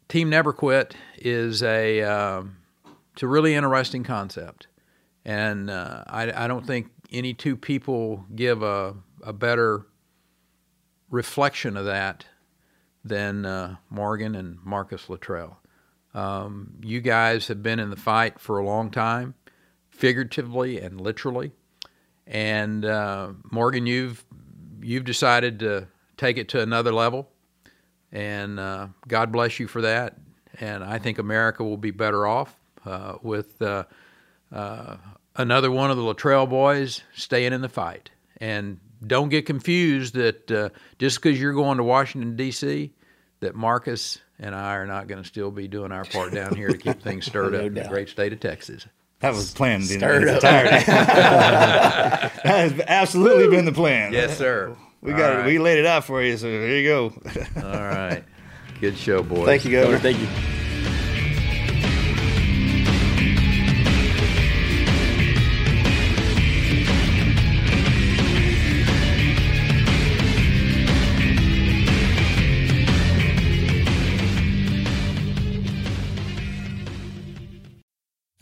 [0.08, 2.57] team never quit is a um
[3.18, 4.68] it's a really interesting concept,
[5.24, 8.94] and uh, I I don't think any two people give a
[9.24, 9.88] a better
[11.10, 12.26] reflection of that
[13.02, 15.58] than uh, Morgan and Marcus Luttrell.
[16.14, 19.34] Um, you guys have been in the fight for a long time,
[19.90, 21.50] figuratively and literally.
[22.24, 24.24] And uh, Morgan, you've
[24.80, 27.28] you've decided to take it to another level,
[28.12, 30.18] and uh, God bless you for that.
[30.60, 32.54] And I think America will be better off
[33.22, 33.84] with uh,
[34.52, 34.96] uh,
[35.36, 38.10] another one of the Luttrell boys staying in the fight.
[38.40, 40.68] And don't get confused that uh,
[40.98, 42.92] just because you're going to Washington D.C.,
[43.40, 46.68] that Marcus and I are not going to still be doing our part down here
[46.68, 48.86] to keep things stirred No up in the great state of Texas.
[49.20, 50.52] That was planned in Stirred its up.
[50.54, 50.84] entirety.
[50.86, 54.12] that has absolutely been the plan.
[54.12, 54.76] Yes, sir.
[55.00, 55.46] We All got it.
[55.46, 57.04] We laid it out for you, so here you go.
[57.56, 58.22] All right.
[58.80, 59.46] Good show, boys.
[59.46, 59.98] Thank you, Governor.
[59.98, 60.57] Thank you.